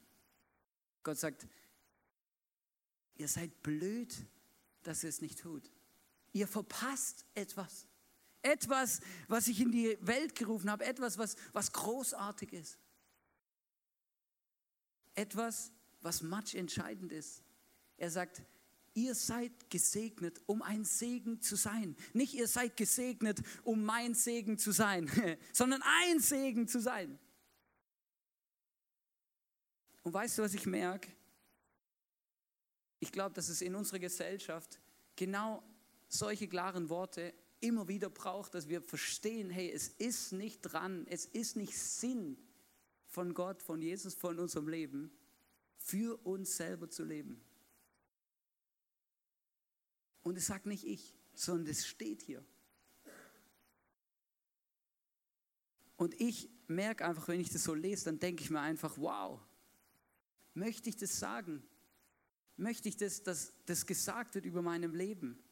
Gott 1.02 1.16
sagt, 1.16 1.46
ihr 3.14 3.28
seid 3.28 3.62
blöd, 3.62 4.14
dass 4.82 5.02
ihr 5.02 5.08
es 5.08 5.22
nicht 5.22 5.38
tut. 5.40 5.70
Ihr 6.32 6.46
verpasst 6.46 7.24
etwas. 7.34 7.86
Etwas, 8.42 9.00
was 9.28 9.48
ich 9.48 9.60
in 9.60 9.70
die 9.70 9.96
Welt 10.00 10.34
gerufen 10.34 10.70
habe, 10.70 10.84
etwas, 10.84 11.18
was, 11.18 11.36
was 11.52 11.72
großartig 11.72 12.52
ist. 12.52 12.78
Etwas, 15.14 15.70
was 16.00 16.22
match 16.22 16.54
entscheidend 16.54 17.12
ist. 17.12 17.42
Er 17.96 18.10
sagt, 18.10 18.42
ihr 18.94 19.14
seid 19.14 19.70
gesegnet, 19.70 20.40
um 20.46 20.62
ein 20.62 20.84
Segen 20.84 21.40
zu 21.40 21.56
sein. 21.56 21.96
Nicht 22.12 22.34
ihr 22.34 22.48
seid 22.48 22.76
gesegnet, 22.76 23.40
um 23.62 23.84
mein 23.84 24.14
Segen 24.14 24.58
zu 24.58 24.72
sein, 24.72 25.10
sondern 25.52 25.82
ein 25.82 26.20
Segen 26.20 26.68
zu 26.68 26.80
sein. 26.80 27.18
Und 30.02 30.14
weißt 30.14 30.38
du, 30.38 30.42
was 30.42 30.54
ich 30.54 30.66
merke? 30.66 31.10
Ich 33.00 33.12
glaube, 33.12 33.34
dass 33.34 33.48
es 33.48 33.62
in 33.62 33.74
unserer 33.74 33.98
Gesellschaft 33.98 34.80
genau 35.16 35.62
solche 36.08 36.48
klaren 36.48 36.88
Worte 36.88 37.32
immer 37.60 37.88
wieder 37.88 38.10
braucht, 38.10 38.54
dass 38.54 38.68
wir 38.68 38.82
verstehen, 38.82 39.50
hey, 39.50 39.70
es 39.70 39.88
ist 39.88 40.32
nicht 40.32 40.60
dran, 40.62 41.06
es 41.08 41.26
ist 41.26 41.56
nicht 41.56 41.76
Sinn 41.76 42.36
von 43.06 43.34
Gott, 43.34 43.62
von 43.62 43.82
Jesus, 43.82 44.14
von 44.14 44.38
unserem 44.38 44.68
Leben, 44.68 45.10
für 45.76 46.16
uns 46.26 46.56
selber 46.56 46.88
zu 46.88 47.04
leben. 47.04 47.40
Und 50.22 50.36
es 50.36 50.46
sagt 50.46 50.66
nicht 50.66 50.84
ich, 50.84 51.14
sondern 51.34 51.68
es 51.68 51.86
steht 51.86 52.22
hier. 52.22 52.44
Und 55.96 56.18
ich 56.20 56.48
merke 56.66 57.04
einfach, 57.04 57.28
wenn 57.28 57.40
ich 57.40 57.50
das 57.50 57.64
so 57.64 57.74
lese, 57.74 58.06
dann 58.06 58.18
denke 58.18 58.42
ich 58.42 58.50
mir 58.50 58.60
einfach, 58.60 58.96
wow, 58.96 59.40
möchte 60.54 60.88
ich 60.88 60.96
das 60.96 61.18
sagen? 61.18 61.62
Möchte 62.56 62.88
ich, 62.88 62.96
das, 62.96 63.22
dass 63.22 63.52
das 63.66 63.86
gesagt 63.86 64.34
wird 64.34 64.44
über 64.44 64.62
meinem 64.62 64.94
Leben? 64.94 65.42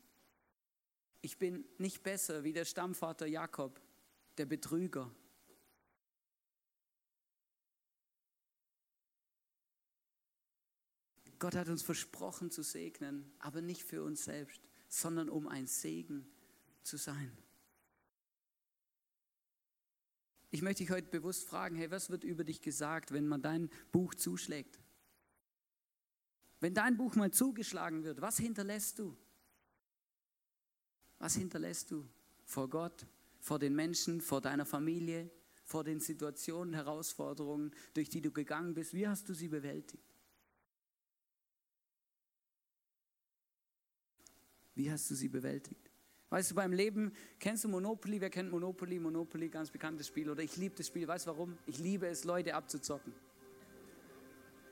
Ich 1.20 1.38
bin 1.38 1.64
nicht 1.78 2.02
besser 2.02 2.44
wie 2.44 2.52
der 2.52 2.64
Stammvater 2.64 3.26
Jakob, 3.26 3.80
der 4.36 4.46
Betrüger. 4.46 5.14
Gott 11.38 11.54
hat 11.54 11.68
uns 11.68 11.82
versprochen 11.82 12.50
zu 12.50 12.62
segnen, 12.62 13.30
aber 13.38 13.60
nicht 13.60 13.82
für 13.82 14.02
uns 14.02 14.24
selbst, 14.24 14.60
sondern 14.88 15.28
um 15.28 15.46
ein 15.46 15.66
Segen 15.66 16.26
zu 16.82 16.96
sein. 16.96 17.36
Ich 20.50 20.62
möchte 20.62 20.82
dich 20.82 20.90
heute 20.90 21.08
bewusst 21.08 21.46
fragen, 21.46 21.76
hey, 21.76 21.90
was 21.90 22.08
wird 22.10 22.24
über 22.24 22.42
dich 22.42 22.62
gesagt, 22.62 23.12
wenn 23.12 23.28
man 23.28 23.42
dein 23.42 23.68
Buch 23.92 24.14
zuschlägt? 24.14 24.80
Wenn 26.60 26.74
dein 26.74 26.96
Buch 26.96 27.14
mal 27.14 27.30
zugeschlagen 27.30 28.02
wird, 28.02 28.20
was 28.20 28.38
hinterlässt 28.38 28.98
du? 28.98 29.16
Was 31.18 31.34
hinterlässt 31.34 31.90
du 31.90 32.08
vor 32.44 32.68
Gott, 32.70 33.06
vor 33.40 33.58
den 33.58 33.74
Menschen, 33.74 34.20
vor 34.20 34.40
deiner 34.40 34.64
Familie, 34.64 35.30
vor 35.64 35.84
den 35.84 36.00
Situationen, 36.00 36.74
Herausforderungen, 36.74 37.72
durch 37.92 38.08
die 38.08 38.22
du 38.22 38.32
gegangen 38.32 38.74
bist? 38.74 38.94
Wie 38.94 39.06
hast 39.06 39.28
du 39.28 39.34
sie 39.34 39.48
bewältigt? 39.48 40.02
Wie 44.78 44.88
hast 44.92 45.10
du 45.10 45.16
sie 45.16 45.26
bewältigt? 45.26 45.90
Weißt 46.30 46.52
du, 46.52 46.54
beim 46.54 46.72
Leben, 46.72 47.12
kennst 47.40 47.64
du 47.64 47.68
Monopoly? 47.68 48.20
Wer 48.20 48.30
kennt 48.30 48.52
Monopoly? 48.52 49.00
Monopoly, 49.00 49.48
ganz 49.48 49.70
bekanntes 49.70 50.06
Spiel. 50.06 50.30
Oder 50.30 50.44
ich 50.44 50.56
liebe 50.56 50.76
das 50.76 50.86
Spiel. 50.86 51.08
Weißt 51.08 51.26
du 51.26 51.30
warum? 51.30 51.58
Ich 51.66 51.78
liebe 51.78 52.06
es, 52.06 52.22
Leute 52.22 52.54
abzuzocken. 52.54 53.12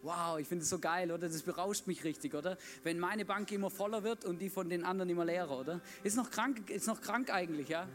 Wow, 0.03 0.39
ich 0.39 0.47
finde 0.47 0.63
es 0.63 0.71
so 0.71 0.79
geil, 0.79 1.11
oder? 1.11 1.29
Das 1.29 1.43
berauscht 1.43 1.89
mich 1.89 2.05
richtig, 2.05 2.35
oder? 2.35 2.57
Wenn 2.85 3.01
meine 3.01 3.25
Bank 3.25 3.51
immer 3.51 3.69
voller 3.69 4.05
wird 4.05 4.25
und 4.25 4.39
die 4.39 4.49
von 4.49 4.69
den 4.69 4.85
anderen 4.85 5.11
immer 5.11 5.25
leerer, 5.25 5.59
oder? 5.59 5.81
Ist 6.05 6.17
noch 6.17 6.31
krank, 6.31 6.71
ist 6.71 6.87
noch 6.87 7.01
krank 7.01 7.29
eigentlich, 7.31 7.69
ja? 7.69 7.89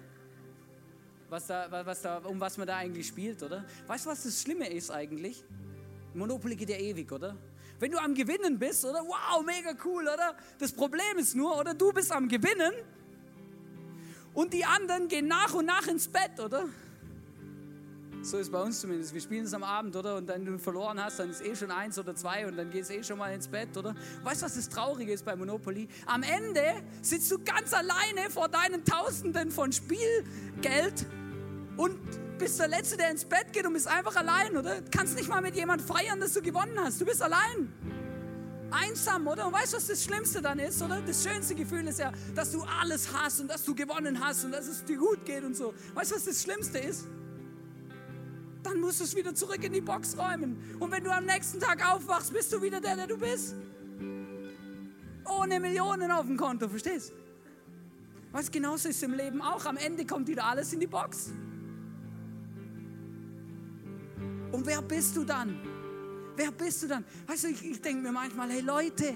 Was 1.29 1.47
da, 1.47 1.85
was 1.85 2.01
da, 2.01 2.17
um 2.17 2.41
was 2.41 2.57
man 2.57 2.67
da 2.67 2.75
eigentlich 2.75 3.07
spielt, 3.07 3.41
oder? 3.41 3.63
Weißt 3.87 4.05
du, 4.05 4.09
was 4.09 4.23
das 4.23 4.41
Schlimme 4.41 4.69
ist 4.69 4.91
eigentlich? 4.91 5.45
Monopoly 6.13 6.57
geht 6.57 6.71
ja 6.71 6.77
ewig, 6.77 7.09
oder? 7.09 7.37
Wenn 7.81 7.91
du 7.91 7.97
am 7.97 8.13
Gewinnen 8.13 8.59
bist, 8.59 8.85
oder? 8.85 8.99
Wow, 8.99 9.43
mega 9.43 9.73
cool, 9.83 10.03
oder? 10.03 10.35
Das 10.59 10.71
Problem 10.71 11.17
ist 11.17 11.35
nur, 11.35 11.57
oder? 11.59 11.73
Du 11.73 11.91
bist 11.91 12.11
am 12.11 12.29
Gewinnen 12.29 12.71
und 14.33 14.53
die 14.53 14.63
anderen 14.63 15.07
gehen 15.07 15.27
nach 15.27 15.53
und 15.55 15.65
nach 15.65 15.87
ins 15.87 16.07
Bett, 16.07 16.39
oder? 16.39 16.69
So 18.21 18.37
ist 18.37 18.51
bei 18.51 18.61
uns 18.61 18.79
zumindest. 18.79 19.15
Wir 19.15 19.21
spielen 19.21 19.45
es 19.45 19.53
am 19.55 19.63
Abend, 19.63 19.95
oder? 19.95 20.17
Und 20.17 20.27
wenn 20.27 20.45
du 20.45 20.59
verloren 20.59 21.03
hast, 21.03 21.17
dann 21.17 21.31
ist 21.31 21.43
eh 21.43 21.55
schon 21.55 21.71
eins 21.71 21.97
oder 21.97 22.15
zwei 22.15 22.45
und 22.45 22.55
dann 22.55 22.69
gehst 22.69 22.91
eh 22.91 23.03
schon 23.03 23.17
mal 23.17 23.33
ins 23.33 23.47
Bett, 23.47 23.75
oder? 23.75 23.95
Weißt 24.23 24.43
du, 24.43 24.45
was 24.45 24.53
das 24.53 24.69
Traurige 24.69 25.11
ist 25.11 25.25
bei 25.25 25.35
Monopoly? 25.35 25.87
Am 26.05 26.21
Ende 26.21 26.83
sitzt 27.01 27.31
du 27.31 27.39
ganz 27.39 27.73
alleine 27.73 28.29
vor 28.29 28.47
deinen 28.47 28.85
Tausenden 28.85 29.49
von 29.49 29.71
Spielgeld 29.71 31.07
und 31.77 31.97
bist 32.41 32.59
der 32.59 32.67
Letzte, 32.67 32.97
der 32.97 33.11
ins 33.11 33.23
Bett 33.23 33.53
geht 33.53 33.65
und 33.65 33.73
bist 33.73 33.87
einfach 33.87 34.15
allein, 34.15 34.57
oder? 34.57 34.81
Du 34.81 34.89
kannst 34.89 35.15
nicht 35.15 35.29
mal 35.29 35.41
mit 35.41 35.55
jemandem 35.55 35.85
feiern, 35.85 36.19
dass 36.19 36.33
du 36.33 36.41
gewonnen 36.41 36.77
hast. 36.77 36.99
Du 36.99 37.05
bist 37.05 37.21
allein. 37.21 37.71
Einsam, 38.71 39.27
oder? 39.27 39.45
Und 39.47 39.53
weißt 39.53 39.73
du, 39.73 39.77
was 39.77 39.87
das 39.87 40.03
Schlimmste 40.03 40.41
dann 40.41 40.57
ist, 40.57 40.81
oder? 40.81 41.01
Das 41.01 41.23
schönste 41.23 41.53
Gefühl 41.53 41.87
ist 41.87 41.99
ja, 41.99 42.11
dass 42.33 42.51
du 42.51 42.63
alles 42.63 43.09
hast 43.13 43.41
und 43.41 43.47
dass 43.47 43.63
du 43.63 43.75
gewonnen 43.75 44.19
hast 44.19 44.43
und 44.43 44.51
dass 44.51 44.67
es 44.67 44.83
dir 44.83 44.97
gut 44.97 45.23
geht 45.23 45.43
und 45.43 45.55
so. 45.55 45.73
Weißt 45.93 46.11
du, 46.11 46.15
was 46.15 46.25
das 46.25 46.41
Schlimmste 46.41 46.79
ist? 46.79 47.05
Dann 48.63 48.79
musst 48.79 49.01
du 49.01 49.03
es 49.03 49.15
wieder 49.15 49.35
zurück 49.35 49.63
in 49.63 49.73
die 49.73 49.81
Box 49.81 50.17
räumen. 50.17 50.57
Und 50.79 50.91
wenn 50.91 51.03
du 51.03 51.11
am 51.11 51.25
nächsten 51.25 51.59
Tag 51.59 51.87
aufwachst, 51.93 52.33
bist 52.33 52.51
du 52.53 52.61
wieder 52.61 52.81
der, 52.81 52.95
der 52.95 53.07
du 53.07 53.17
bist. 53.17 53.55
Ohne 55.25 55.59
Millionen 55.59 56.11
auf 56.11 56.25
dem 56.25 56.37
Konto, 56.37 56.67
verstehst? 56.67 57.11
du? 57.11 57.13
Was 58.31 58.49
genauso 58.49 58.89
ist 58.89 59.03
im 59.03 59.13
Leben 59.13 59.41
auch. 59.41 59.65
Am 59.65 59.77
Ende 59.77 60.05
kommt 60.05 60.27
wieder 60.27 60.45
alles 60.45 60.73
in 60.73 60.79
die 60.79 60.87
Box. 60.87 61.31
Und 64.61 64.67
wer 64.67 64.83
bist 64.83 65.17
du 65.17 65.23
dann? 65.23 65.59
Wer 66.35 66.51
bist 66.51 66.83
du 66.83 66.87
dann? 66.87 67.03
Weißt 67.25 67.45
du, 67.45 67.47
ich, 67.47 67.65
ich 67.65 67.81
denke 67.81 68.03
mir 68.03 68.11
manchmal, 68.11 68.47
hey 68.51 68.61
Leute, 68.61 69.15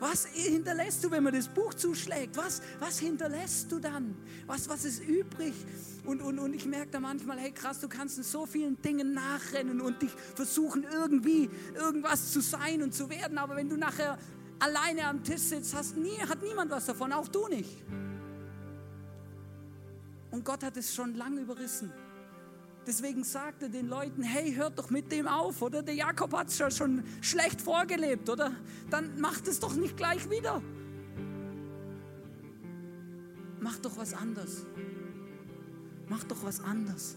Was 0.00 0.26
hinterlässt 0.26 1.02
du, 1.02 1.10
wenn 1.10 1.22
man 1.22 1.32
das 1.32 1.48
Buch 1.48 1.72
zuschlägt? 1.72 2.36
Was, 2.36 2.60
was 2.78 2.98
hinterlässt 2.98 3.72
du 3.72 3.78
dann? 3.78 4.14
Was, 4.46 4.68
was 4.68 4.84
ist 4.84 5.02
übrig? 5.02 5.54
Und, 6.04 6.20
und, 6.20 6.38
und 6.40 6.52
ich 6.52 6.66
merke 6.66 6.90
da 6.90 7.00
manchmal, 7.00 7.38
hey 7.38 7.52
krass, 7.52 7.80
du 7.80 7.88
kannst 7.88 8.18
in 8.18 8.24
so 8.24 8.44
vielen 8.44 8.82
Dingen 8.82 9.14
nachrennen 9.14 9.80
und 9.80 10.02
dich 10.02 10.10
versuchen, 10.34 10.84
irgendwie 10.92 11.48
irgendwas 11.74 12.32
zu 12.32 12.42
sein 12.42 12.82
und 12.82 12.92
zu 12.92 13.08
werden. 13.08 13.38
Aber 13.38 13.56
wenn 13.56 13.70
du 13.70 13.78
nachher 13.78 14.18
alleine 14.58 15.06
am 15.06 15.24
Tisch 15.24 15.40
sitzt, 15.40 15.74
hast 15.74 15.96
nie, 15.96 16.18
hat 16.18 16.42
niemand 16.42 16.70
was 16.70 16.84
davon, 16.84 17.14
auch 17.14 17.28
du 17.28 17.48
nicht. 17.48 17.82
Und 20.32 20.44
Gott 20.44 20.62
hat 20.62 20.76
es 20.76 20.94
schon 20.94 21.14
lange 21.14 21.40
überrissen. 21.40 21.90
Deswegen 22.86 23.22
sagt 23.22 23.62
er 23.62 23.68
den 23.68 23.88
Leuten, 23.88 24.22
hey, 24.22 24.54
hört 24.54 24.78
doch 24.78 24.90
mit 24.90 25.12
dem 25.12 25.28
auf, 25.28 25.62
oder? 25.62 25.82
Der 25.82 25.94
Jakob 25.94 26.32
hat 26.36 26.48
es 26.48 26.76
schon 26.76 27.04
schlecht 27.20 27.60
vorgelebt, 27.60 28.28
oder? 28.28 28.52
Dann 28.90 29.20
macht 29.20 29.46
es 29.46 29.60
doch 29.60 29.74
nicht 29.74 29.96
gleich 29.96 30.28
wieder. 30.30 30.60
Mach 33.60 33.78
doch 33.78 33.96
was 33.96 34.14
anderes. 34.14 34.66
Mach 36.08 36.24
doch 36.24 36.42
was 36.42 36.60
anderes. 36.60 37.16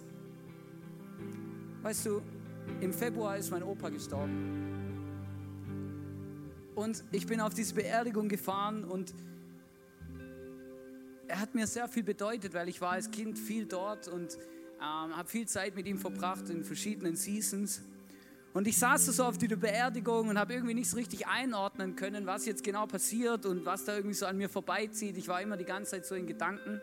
Weißt 1.82 2.06
du, 2.06 2.22
im 2.82 2.94
Februar 2.94 3.38
ist 3.38 3.50
mein 3.50 3.64
Opa 3.64 3.90
gestorben. 3.90 4.76
Und 6.76 7.04
ich 7.12 7.26
bin 7.26 7.42
auf 7.42 7.56
diese 7.56 7.74
Beerdigung 7.74 8.28
gefahren 8.30 8.84
und 8.84 9.16
er 11.28 11.40
hat 11.40 11.56
mir 11.56 11.66
sehr 11.66 11.88
viel 11.88 12.04
bedeutet, 12.04 12.54
weil 12.54 12.70
ich 12.70 12.82
war 12.82 12.92
als 12.92 13.10
Kind 13.10 13.40
viel 13.40 13.66
dort 13.66 14.08
und 14.08 14.38
ähm, 14.80 15.16
habe 15.16 15.30
viel 15.30 15.48
Zeit 15.48 15.76
mit 15.76 15.88
ihm 15.88 15.98
verbracht 15.98 16.50
in 16.50 16.64
verschiedenen 16.64 17.16
Seasons. 17.16 17.82
Und 18.54 18.68
ich 18.68 18.78
saß 18.78 19.06
so 19.08 19.26
auf 19.26 19.38
dieser 19.38 19.58
Beerdigung 19.58 20.30
und 20.30 20.40
habe 20.40 20.54
irgendwie 20.54 20.74
nicht 20.74 20.90
so 20.90 20.96
richtig 20.96 21.28
einordnen 21.28 21.96
können, 21.96 22.26
was 22.26 22.46
jetzt 22.46 22.64
genau 22.64 22.86
passiert 22.86 23.46
und 23.46 23.66
was 23.66 23.84
da 23.84 23.96
irgendwie 23.96 24.16
so 24.16 24.26
an 24.26 24.38
mir 24.38 24.48
vorbeizieht. 24.48 25.18
Ich 25.18 25.28
war 25.28 25.42
immer 25.42 25.58
die 25.58 25.66
ganze 25.66 25.92
Zeit 25.92 26.06
so 26.06 26.16
in 26.16 26.26
Gedanken. 26.26 26.80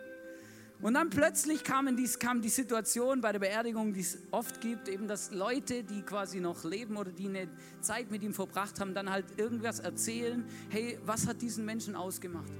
Und 0.82 0.94
dann 0.94 1.10
plötzlich 1.10 1.62
kam, 1.62 1.96
dies, 1.96 2.18
kam 2.18 2.42
die 2.42 2.48
Situation 2.48 3.20
bei 3.20 3.30
der 3.30 3.38
Beerdigung, 3.38 3.94
die 3.94 4.00
es 4.00 4.18
oft 4.32 4.60
gibt, 4.60 4.88
eben 4.88 5.06
dass 5.06 5.30
Leute, 5.30 5.84
die 5.84 6.02
quasi 6.02 6.40
noch 6.40 6.64
leben 6.64 6.96
oder 6.96 7.12
die 7.12 7.28
eine 7.28 7.48
Zeit 7.80 8.10
mit 8.10 8.22
ihm 8.22 8.34
verbracht 8.34 8.80
haben, 8.80 8.92
dann 8.92 9.08
halt 9.08 9.26
irgendwas 9.38 9.78
erzählen, 9.78 10.44
hey, 10.70 10.98
was 11.06 11.28
hat 11.28 11.40
diesen 11.40 11.64
Menschen 11.64 11.94
ausgemacht? 11.94 12.52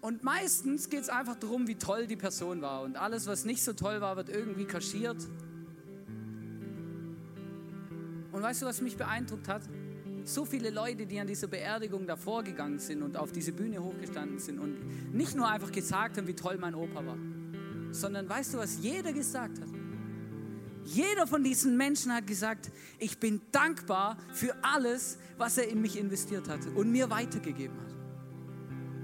Und 0.00 0.24
meistens 0.24 0.88
geht 0.88 1.02
es 1.02 1.08
einfach 1.08 1.36
darum, 1.36 1.66
wie 1.68 1.74
toll 1.74 2.06
die 2.06 2.16
Person 2.16 2.62
war. 2.62 2.82
Und 2.82 2.96
alles, 2.96 3.26
was 3.26 3.44
nicht 3.44 3.62
so 3.62 3.74
toll 3.74 4.00
war, 4.00 4.16
wird 4.16 4.30
irgendwie 4.30 4.64
kaschiert. 4.64 5.28
Und 8.32 8.42
weißt 8.42 8.62
du, 8.62 8.66
was 8.66 8.80
mich 8.80 8.96
beeindruckt 8.96 9.48
hat? 9.48 9.62
So 10.24 10.44
viele 10.44 10.70
Leute, 10.70 11.06
die 11.06 11.18
an 11.18 11.26
dieser 11.26 11.48
Beerdigung 11.48 12.06
davor 12.06 12.42
gegangen 12.42 12.78
sind 12.78 13.02
und 13.02 13.16
auf 13.16 13.32
diese 13.32 13.52
Bühne 13.52 13.82
hochgestanden 13.82 14.38
sind 14.38 14.58
und 14.58 15.14
nicht 15.14 15.34
nur 15.34 15.48
einfach 15.48 15.72
gesagt 15.72 16.16
haben, 16.16 16.26
wie 16.26 16.34
toll 16.34 16.56
mein 16.58 16.74
Opa 16.74 17.04
war, 17.04 17.18
sondern 17.90 18.28
weißt 18.28 18.54
du, 18.54 18.58
was 18.58 18.78
jeder 18.80 19.12
gesagt 19.12 19.60
hat? 19.60 19.68
Jeder 20.84 21.26
von 21.26 21.42
diesen 21.42 21.76
Menschen 21.76 22.12
hat 22.12 22.26
gesagt, 22.26 22.70
ich 22.98 23.18
bin 23.18 23.40
dankbar 23.52 24.16
für 24.32 24.54
alles, 24.62 25.18
was 25.36 25.58
er 25.58 25.68
in 25.68 25.80
mich 25.80 25.98
investiert 25.98 26.48
hat 26.48 26.66
und 26.74 26.90
mir 26.90 27.10
weitergegeben 27.10 27.78
hat. 27.80 27.89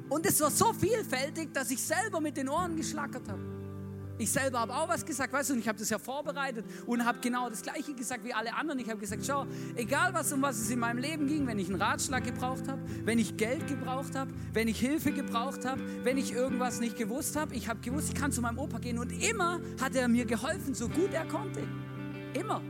Und 0.08 0.24
es 0.26 0.40
war 0.40 0.50
so 0.50 0.72
vielfältig, 0.72 1.52
dass 1.52 1.70
ich 1.70 1.82
selber 1.82 2.20
mit 2.20 2.36
den 2.36 2.48
Ohren 2.48 2.76
geschlackert 2.76 3.28
habe. 3.28 3.56
Ich 4.18 4.30
selber 4.30 4.60
habe 4.60 4.74
auch 4.74 4.88
was 4.88 5.04
gesagt, 5.04 5.30
weißt 5.30 5.50
du, 5.50 5.54
und 5.54 5.60
ich 5.60 5.68
habe 5.68 5.78
das 5.78 5.90
ja 5.90 5.98
vorbereitet 5.98 6.64
und 6.86 7.04
habe 7.04 7.18
genau 7.20 7.50
das 7.50 7.60
Gleiche 7.60 7.92
gesagt 7.92 8.24
wie 8.24 8.32
alle 8.32 8.54
anderen. 8.54 8.78
Ich 8.78 8.88
habe 8.88 8.98
gesagt, 8.98 9.26
schau, 9.26 9.46
egal 9.74 10.14
was 10.14 10.32
um 10.32 10.40
was 10.40 10.58
es 10.58 10.70
in 10.70 10.78
meinem 10.78 10.98
Leben 10.98 11.26
ging, 11.26 11.46
wenn 11.46 11.58
ich 11.58 11.68
einen 11.68 11.80
Ratschlag 11.80 12.24
gebraucht 12.24 12.66
habe, 12.66 12.80
wenn 13.04 13.18
ich 13.18 13.36
Geld 13.36 13.66
gebraucht 13.66 14.14
habe, 14.14 14.32
wenn 14.54 14.68
ich 14.68 14.80
Hilfe 14.80 15.12
gebraucht 15.12 15.66
habe, 15.66 15.82
wenn 16.02 16.16
ich 16.16 16.32
irgendwas 16.32 16.80
nicht 16.80 16.96
gewusst 16.96 17.36
habe, 17.36 17.54
ich 17.54 17.68
habe 17.68 17.80
gewusst, 17.80 18.08
ich 18.08 18.14
kann 18.14 18.32
zu 18.32 18.40
meinem 18.40 18.58
Opa 18.58 18.78
gehen 18.78 18.98
und 18.98 19.12
immer 19.22 19.60
hat 19.82 19.94
er 19.94 20.08
mir 20.08 20.24
geholfen, 20.24 20.74
so 20.74 20.88
gut 20.88 21.12
er 21.12 21.26
konnte. 21.26 21.60
Immer. 22.32 22.62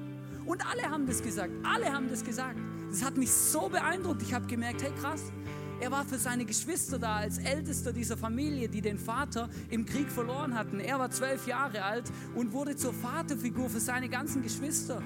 Und 0.47 0.69
alle 0.69 0.83
haben 0.83 1.07
das 1.07 1.23
gesagt, 1.23 1.53
alle 1.63 1.93
haben 1.93 2.09
das 2.09 2.25
gesagt. 2.25 2.59
Das 2.91 3.05
hat 3.05 3.17
mich 3.17 3.31
so 3.33 3.69
beeindruckt. 3.69 4.23
Ich 4.23 4.33
habe 4.33 4.47
gemerkt, 4.47 4.83
hey 4.83 4.93
krass, 5.01 5.33
er 5.81 5.91
war 5.91 6.05
für 6.05 6.19
seine 6.19 6.45
Geschwister 6.45 6.99
da 6.99 7.17
als 7.17 7.39
ältester 7.39 7.93
dieser 7.93 8.17
Familie, 8.17 8.69
die 8.69 8.81
den 8.81 8.99
Vater 8.99 9.49
im 9.69 9.85
Krieg 9.85 10.11
verloren 10.11 10.55
hatten. 10.55 10.81
Er 10.81 10.99
war 10.99 11.11
zwölf 11.11 11.47
Jahre 11.47 11.85
alt 11.85 12.11
und 12.35 12.53
wurde 12.53 12.77
zur 12.77 12.95
Vaterfigur 12.95 13.69
für 13.69 13.81
seine 13.81 14.09
ganzen 14.09 14.43
Geschwister. 14.43 15.03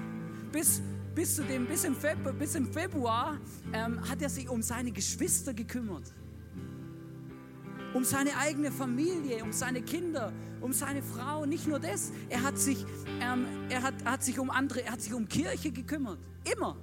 Bis, 0.51 0.81
bis, 1.13 1.35
zu 1.35 1.43
dem, 1.43 1.67
bis, 1.67 1.83
im, 1.83 1.95
Februar, 1.95 2.33
bis 2.33 2.55
im 2.55 2.71
Februar 2.71 3.37
ähm, 3.73 3.99
hat 4.09 4.21
er 4.21 4.29
sich 4.29 4.49
um 4.49 4.61
seine 4.61 4.91
Geschwister 4.91 5.53
gekümmert. 5.53 6.13
Um 7.93 8.05
seine 8.05 8.37
eigene 8.37 8.71
Familie, 8.71 9.43
um 9.43 9.51
seine 9.51 9.81
Kinder, 9.81 10.31
um 10.61 10.71
seine 10.71 11.03
Frau. 11.03 11.45
Nicht 11.45 11.67
nur 11.67 11.79
das, 11.79 12.13
er 12.29 12.43
hat 12.43 12.57
sich, 12.57 12.85
ähm, 13.19 13.45
er 13.69 13.83
hat, 13.83 13.95
hat 14.05 14.23
sich 14.23 14.39
um 14.39 14.49
andere, 14.49 14.85
er 14.85 14.93
hat 14.93 15.01
sich 15.01 15.13
um 15.13 15.27
Kirche 15.27 15.71
gekümmert. 15.71 16.19
Immer 16.49 16.77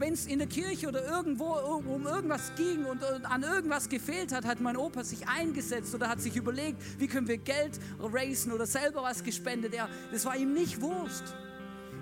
wenn 0.00 0.14
es 0.14 0.26
in 0.26 0.38
der 0.38 0.48
Kirche 0.48 0.88
oder 0.88 1.06
irgendwo 1.06 1.52
um 1.86 2.06
irgendwas 2.06 2.52
ging 2.56 2.86
und, 2.86 3.04
an 3.04 3.42
irgendwas 3.42 3.88
gefehlt 3.88 4.32
hat, 4.32 4.46
hat 4.46 4.58
mein 4.60 4.76
Opa 4.78 5.04
sich 5.04 5.28
eingesetzt 5.28 5.94
oder 5.94 6.08
hat 6.08 6.22
sich 6.22 6.36
überlegt, 6.36 6.78
wie 6.98 7.06
können 7.06 7.28
wir 7.28 7.36
Geld 7.36 7.78
raisen 8.00 8.50
oder 8.50 8.64
selber 8.64 9.02
was 9.02 9.22
gespendet. 9.22 9.74
Er, 9.74 9.88
das 10.10 10.24
war 10.24 10.36
ihm 10.36 10.54
nicht 10.54 10.80
wurscht. 10.80 11.24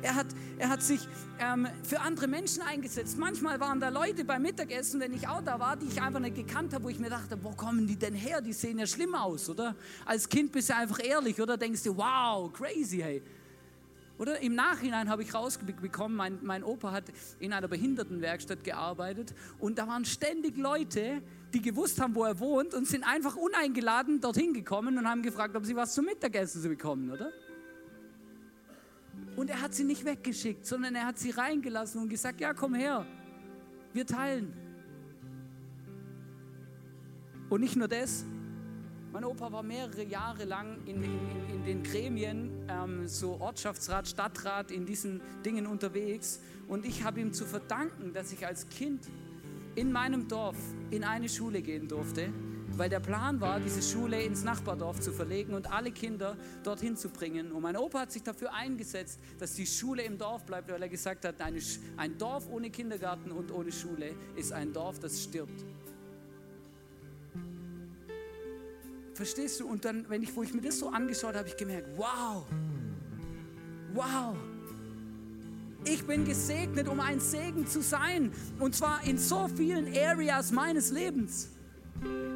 Er 0.01 0.15
hat, 0.15 0.27
er 0.59 0.69
hat 0.69 0.81
sich 0.81 1.09
ähm, 1.41 1.67
für 1.83 2.01
andere 2.01 2.29
Menschen 2.29 2.63
eingesetzt. 2.63 3.19
Manchmal 3.19 3.59
waren 3.59 3.81
da 3.81 3.89
Leute 3.89 4.25
beim 4.25 4.43
Mittagessen, 4.43 5.01
wenn 5.01 5.13
ich 5.13 5.27
auch 5.27 5.43
da 5.43 5.59
war, 5.59 5.77
die 5.77 5.87
ich 5.87 6.01
einfach 6.01 6.21
nicht 6.21 6.37
gekannt 6.37 6.73
habe, 6.73 6.85
wo 6.85 6.89
ich 6.89 7.01
mir 7.01 7.11
dachte, 7.11 7.37
wo 7.43 7.51
kommen 7.51 7.89
die 7.89 7.97
denn 7.97 8.15
her? 8.15 8.41
Die 8.41 8.53
sehen 8.53 8.79
ja 8.79 8.87
schlimm 8.87 9.17
aus, 9.17 9.51
oder? 9.51 9.75
Als 10.05 10.29
Kind 10.29 10.53
bist 10.53 10.69
du 10.69 10.77
einfach 10.77 11.01
ehrlich, 11.05 11.41
oder? 11.41 11.57
Denkst 11.57 11.83
du, 11.83 11.97
wow, 11.97 12.53
crazy, 12.53 12.99
hey. 12.99 13.23
Oder 14.19 14.41
im 14.41 14.57
Nachhinein 14.57 15.09
habe 15.09 15.23
ich 15.23 15.33
rausbekommen, 15.33 16.17
mein, 16.17 16.39
mein 16.43 16.65
Opa 16.65 16.91
hat 16.91 17.05
in 17.39 17.53
einer 17.53 17.69
Behindertenwerkstatt 17.69 18.65
gearbeitet 18.65 19.33
und 19.61 19.79
da 19.79 19.87
waren 19.87 20.05
ständig 20.05 20.57
Leute, 20.57 21.23
die 21.55 21.63
gewusst 21.63 22.01
haben, 22.01 22.15
wo 22.17 22.25
er 22.25 22.39
wohnt 22.41 22.75
und 22.75 22.87
sind 22.87 23.05
einfach 23.05 23.37
uneingeladen 23.37 24.21
dorthin 24.21 24.53
gekommen 24.53 24.99
und 24.99 25.09
haben 25.09 25.23
gefragt, 25.23 25.57
ob 25.57 25.65
sie 25.65 25.77
was 25.77 25.95
zum 25.95 26.05
Mittagessen 26.05 26.61
zu 26.61 26.69
bekommen, 26.69 27.11
oder? 27.13 27.31
Und 29.37 29.51
er 29.51 29.63
hat 29.63 29.73
sie 29.73 29.85
nicht 29.85 30.05
weggeschickt, 30.05 30.67
sondern 30.67 30.97
er 30.97 31.07
hat 31.07 31.19
sie 31.19 31.31
reingelassen 31.31 32.03
und 32.03 32.09
gesagt, 32.09 32.41
ja, 32.41 32.53
komm 32.55 32.75
her, 32.75 33.07
wir 33.93 34.05
teilen. 34.05 34.53
Und 37.49 37.61
nicht 37.61 37.77
nur 37.77 37.89
das, 37.89 38.25
mein 39.13 39.25
Opa 39.25 39.51
war 39.51 39.63
mehrere 39.63 40.05
Jahre 40.05 40.45
lang 40.45 40.79
in, 40.87 41.03
in, 41.03 41.19
in 41.55 41.65
den 41.65 41.83
Gremien, 41.83 42.51
ähm, 42.69 43.09
so 43.09 43.41
Ortschaftsrat, 43.41 44.07
Stadtrat, 44.07 44.71
in 44.71 44.85
diesen 44.85 45.21
Dingen 45.45 45.67
unterwegs. 45.67 46.41
Und 46.69 46.85
ich 46.85 47.05
habe 47.05 47.21
ihm 47.21 47.33
zu 47.33 47.47
verdanken, 47.47 48.13
dass 48.13 48.33
ich 48.33 48.47
als 48.47 48.69
Kind 48.69 49.09
in 49.75 49.93
meinem 49.93 50.29
Dorf 50.29 50.57
in 50.91 51.05
eine 51.05 51.29
Schule 51.29 51.63
gehen 51.63 51.89
durfte, 51.89 52.31
weil 52.77 52.91
der 52.91 53.01
Plan 53.01 53.41
war, 53.41 53.61
diese 53.61 53.83
Schule 53.83 54.23
ins 54.23 54.45
Nachbardorf 54.45 55.01
zu 55.01 55.13
verlegen 55.13 55.55
und 55.55 55.73
alle 55.73 55.91
Kinder 55.91 56.37
dorthin 56.63 56.97
zu 56.97 57.09
bringen. 57.09 57.51
Und 57.53 57.63
mein 57.63 57.77
Opa 57.77 58.01
hat 58.01 58.13
sich 58.13 58.23
dafür 58.23 58.53
eingesetzt, 58.53 59.21
dass 59.39 59.55
die 59.55 59.67
Schule 59.67 60.03
im 60.03 60.19
Dorf 60.19 60.45
bleibt, 60.45 60.71
weil 60.71 60.83
er 60.83 60.89
gesagt 60.89 61.25
hat, 61.25 61.41
eine, 61.41 61.61
ein 61.97 62.19
Dorf 62.19 62.49
ohne 62.51 62.71
Kindergarten 62.71 63.31
und 63.31 63.51
ohne 63.53 63.73
Schule 63.73 64.15
ist 64.37 64.53
ein 64.53 64.73
Dorf, 64.73 64.99
das 64.99 65.23
stirbt. 65.23 65.65
Verstehst 69.19 69.59
du? 69.59 69.67
Und 69.67 69.85
dann, 69.85 70.09
wenn 70.09 70.23
ich, 70.23 70.37
wo 70.37 70.45
ich 70.45 70.55
mir 70.55 70.61
das 70.61 70.79
so 70.79 70.91
angeschaut 70.91 71.31
habe, 71.31 71.39
habe 71.39 71.49
ich 71.49 71.57
gemerkt, 71.57 71.89
wow, 71.97 72.47
wow, 73.93 74.37
ich 75.83 76.07
bin 76.07 76.25
gesegnet, 76.25 76.87
um 76.87 77.01
ein 77.01 77.19
Segen 77.19 77.67
zu 77.67 77.83
sein. 77.83 78.31
Und 78.61 78.77
zwar 78.77 79.03
in 79.03 79.19
so 79.19 79.49
vielen 79.49 79.93
Areas 79.93 80.53
meines 80.53 80.93
Lebens. 80.93 81.49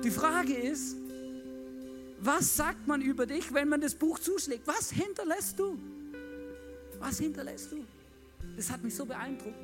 Die 0.02 0.10
Frage 0.10 0.54
ist, 0.54 0.96
was 2.20 2.56
sagt 2.56 2.88
man 2.88 3.00
über 3.00 3.26
dich, 3.26 3.54
wenn 3.54 3.68
man 3.68 3.80
das 3.80 3.94
Buch 3.94 4.18
zuschlägt? 4.18 4.66
Was 4.66 4.90
hinterlässt 4.90 5.56
du? 5.60 5.78
Was 6.98 7.20
hinterlässt 7.20 7.70
du? 7.70 7.84
Das 8.56 8.72
hat 8.72 8.82
mich 8.82 8.96
so 8.96 9.06
beeindruckt. 9.06 9.54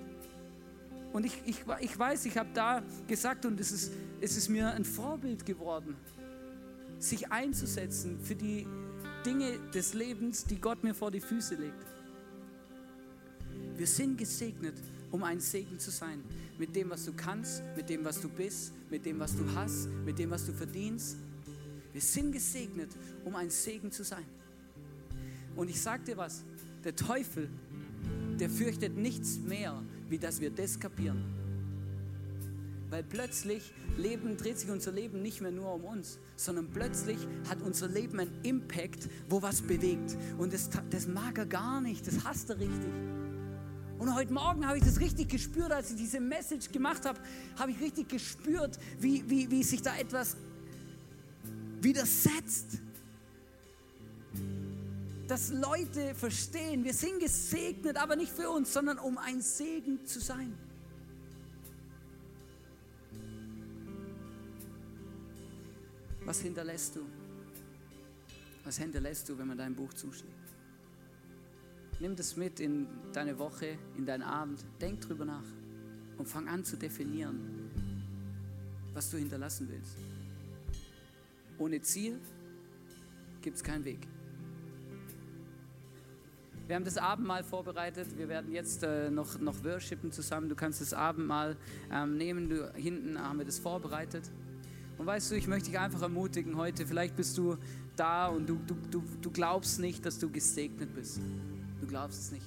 Und 1.13 1.27
ich, 1.27 1.43
ich, 1.47 1.65
ich 1.81 1.99
weiß, 1.99 2.27
ich 2.27 2.39
habe 2.39 2.51
da 2.55 2.85
gesagt 3.09 3.45
und 3.45 3.59
es 3.59 3.73
ist, 3.73 3.93
es 4.21 4.37
ist 4.37 4.49
mir 4.49 4.71
ein 4.71 4.85
Vorbild 4.85 5.45
geworden 5.45 5.97
sich 6.99 7.31
einzusetzen 7.31 8.19
für 8.21 8.35
die 8.35 8.67
Dinge 9.25 9.59
des 9.75 9.95
Lebens, 9.95 10.45
die 10.45 10.61
Gott 10.61 10.83
mir 10.83 10.95
vor 10.95 11.11
die 11.11 11.21
Füße 11.21 11.55
legt. 11.55 11.87
Wir 13.77 13.87
sind 13.87 14.19
gesegnet, 14.19 14.75
um 15.11 15.23
ein 15.23 15.41
Segen 15.41 15.79
zu 15.79 15.91
sein. 15.91 16.23
Mit 16.59 16.75
dem, 16.75 16.91
was 16.91 17.05
du 17.05 17.13
kannst, 17.13 17.63
mit 17.77 17.89
dem, 17.89 18.05
was 18.05 18.21
du 18.21 18.29
bist, 18.29 18.73
mit 18.91 19.07
dem, 19.07 19.19
was 19.21 19.37
du 19.37 19.45
hast, 19.55 19.89
mit 20.05 20.19
dem, 20.19 20.31
was 20.31 20.47
du 20.47 20.53
verdienst. 20.53 21.17
Wir 21.93 22.01
sind 22.01 22.33
gesegnet, 22.33 22.91
um 23.25 23.37
ein 23.37 23.51
Segen 23.51 23.91
zu 23.91 24.03
sein. 24.03 24.25
Und 25.57 25.71
ich 25.71 25.81
sage 25.81 26.05
dir 26.05 26.17
was, 26.17 26.45
der 26.85 26.95
Teufel, 26.95 27.49
der 28.39 28.51
fürchtet 28.51 28.97
nichts 28.97 29.39
mehr, 29.39 29.83
wie 30.09 30.19
dass 30.19 30.41
wir 30.41 30.51
das 30.51 30.79
kapieren. 30.79 31.38
Weil 32.91 33.03
plötzlich 33.03 33.73
Leben, 33.99 34.37
dreht 34.37 34.59
sich 34.59 34.71
unser 34.71 34.93
Leben 34.93 35.21
nicht 35.21 35.41
mehr 35.41 35.51
nur 35.51 35.75
um 35.75 35.85
uns, 35.85 36.19
sondern 36.37 36.69
plötzlich 36.69 37.19
hat 37.49 37.61
unser 37.61 37.89
Leben 37.89 38.19
einen 38.19 38.33
Impact, 38.43 39.09
wo 39.29 39.43
was 39.43 39.61
bewegt. 39.61 40.17
Und 40.39 40.55
das, 40.55 40.71
das 40.89 41.07
mag 41.07 41.37
er 41.37 41.47
gar 41.47 41.81
nicht, 41.81 42.07
das 42.07 42.25
hasst 42.25 42.49
er 42.49 42.59
richtig. 42.59 42.93
Und 43.99 44.15
heute 44.15 44.33
Morgen 44.33 44.67
habe 44.67 44.79
ich 44.79 44.85
das 44.85 45.01
richtig 45.01 45.29
gespürt, 45.29 45.73
als 45.73 45.91
ich 45.91 45.97
diese 45.97 46.21
Message 46.21 46.71
gemacht 46.71 47.05
habe, 47.05 47.19
habe 47.59 47.73
ich 47.73 47.81
richtig 47.81 48.09
gespürt, 48.09 48.79
wie, 49.01 49.29
wie, 49.29 49.51
wie 49.51 49.63
sich 49.63 49.83
da 49.83 49.97
etwas 49.97 50.37
widersetzt. 51.81 52.79
Dass 55.27 55.51
Leute 55.51 56.15
verstehen, 56.15 56.85
wir 56.85 56.95
sind 56.95 57.21
gesegnet, 57.21 57.97
aber 57.99 58.17
nicht 58.17 58.33
für 58.33 58.49
uns, 58.49 58.73
sondern 58.73 58.99
um 58.99 59.19
ein 59.19 59.43
Segen 59.43 60.07
zu 60.07 60.21
sein. 60.21 60.57
Was 66.29 66.43
hinterlässt 66.43 66.95
du? 66.95 67.07
Was 68.63 68.77
hinterlässt 68.77 69.27
du, 69.31 69.39
wenn 69.39 69.47
man 69.47 69.57
dein 69.57 69.75
Buch 69.75 69.95
zuschlägt? 69.95 70.35
Nimm 72.01 72.15
das 72.17 72.37
mit 72.37 72.61
in 72.61 72.87
deine 73.15 73.39
Woche, 73.39 73.79
in 73.97 74.05
deinen 74.05 74.25
Abend. 74.25 74.63
Denk 74.79 75.01
drüber 75.01 75.25
nach 75.25 75.47
und 76.19 76.29
fang 76.29 76.47
an 76.47 76.67
zu 76.67 76.77
definieren, 76.77 77.71
was 78.93 79.11
du 79.11 79.17
hinterlassen 79.17 79.71
willst. 79.71 79.97
Ohne 81.57 81.81
Ziel 81.81 82.21
gibt 83.41 83.57
es 83.57 83.65
keinen 83.65 83.87
Weg. 83.87 84.07
Wir 86.67 86.77
haben 86.77 86.85
das 86.85 86.99
Abendmahl 86.99 87.43
vorbereitet. 87.43 88.07
Wir 88.19 88.29
werden 88.29 88.53
jetzt 88.53 88.83
äh, 88.83 89.11
noch, 89.11 89.41
noch 89.41 89.65
worshipen 89.65 90.13
zusammen. 90.13 90.51
Du 90.51 90.55
kannst 90.55 90.83
das 90.83 90.93
Abendmahl 90.93 91.57
ähm, 91.91 92.19
nehmen. 92.19 92.51
Du, 92.51 92.71
hinten 92.75 93.19
haben 93.19 93.39
wir 93.39 93.47
das 93.47 93.59
vorbereitet. 93.59 94.31
Und 94.99 95.07
weißt 95.07 95.31
du, 95.31 95.37
ich 95.37 95.47
möchte 95.47 95.71
dich 95.71 95.79
einfach 95.79 96.03
ermutigen 96.03 96.57
heute, 96.57 96.85
vielleicht 96.87 97.17
bist 97.17 97.39
du 97.39 97.57
da 97.97 98.27
und 98.27 98.49
du, 98.49 98.59
du, 98.67 98.75
du, 98.91 99.03
du 99.23 99.31
glaubst 99.31 99.79
nicht, 99.79 100.05
dass 100.05 100.19
du 100.19 100.29
gesegnet 100.31 100.95
bist. 100.95 101.21
Du 101.81 101.87
glaubst 101.87 102.21
es 102.21 102.33
nicht. 102.33 102.47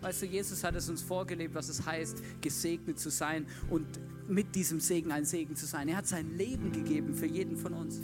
Weißt 0.00 0.22
du, 0.22 0.26
Jesus 0.26 0.62
hat 0.62 0.76
es 0.76 0.88
uns 0.88 1.02
vorgelebt, 1.02 1.54
was 1.54 1.68
es 1.68 1.84
heißt, 1.84 2.22
gesegnet 2.40 3.00
zu 3.00 3.10
sein 3.10 3.46
und 3.68 3.86
mit 4.28 4.54
diesem 4.54 4.78
Segen 4.78 5.10
ein 5.10 5.24
Segen 5.24 5.56
zu 5.56 5.66
sein. 5.66 5.88
Er 5.88 5.96
hat 5.96 6.06
sein 6.06 6.36
Leben 6.36 6.70
gegeben 6.70 7.14
für 7.14 7.26
jeden 7.26 7.56
von 7.56 7.72
uns. 7.72 8.00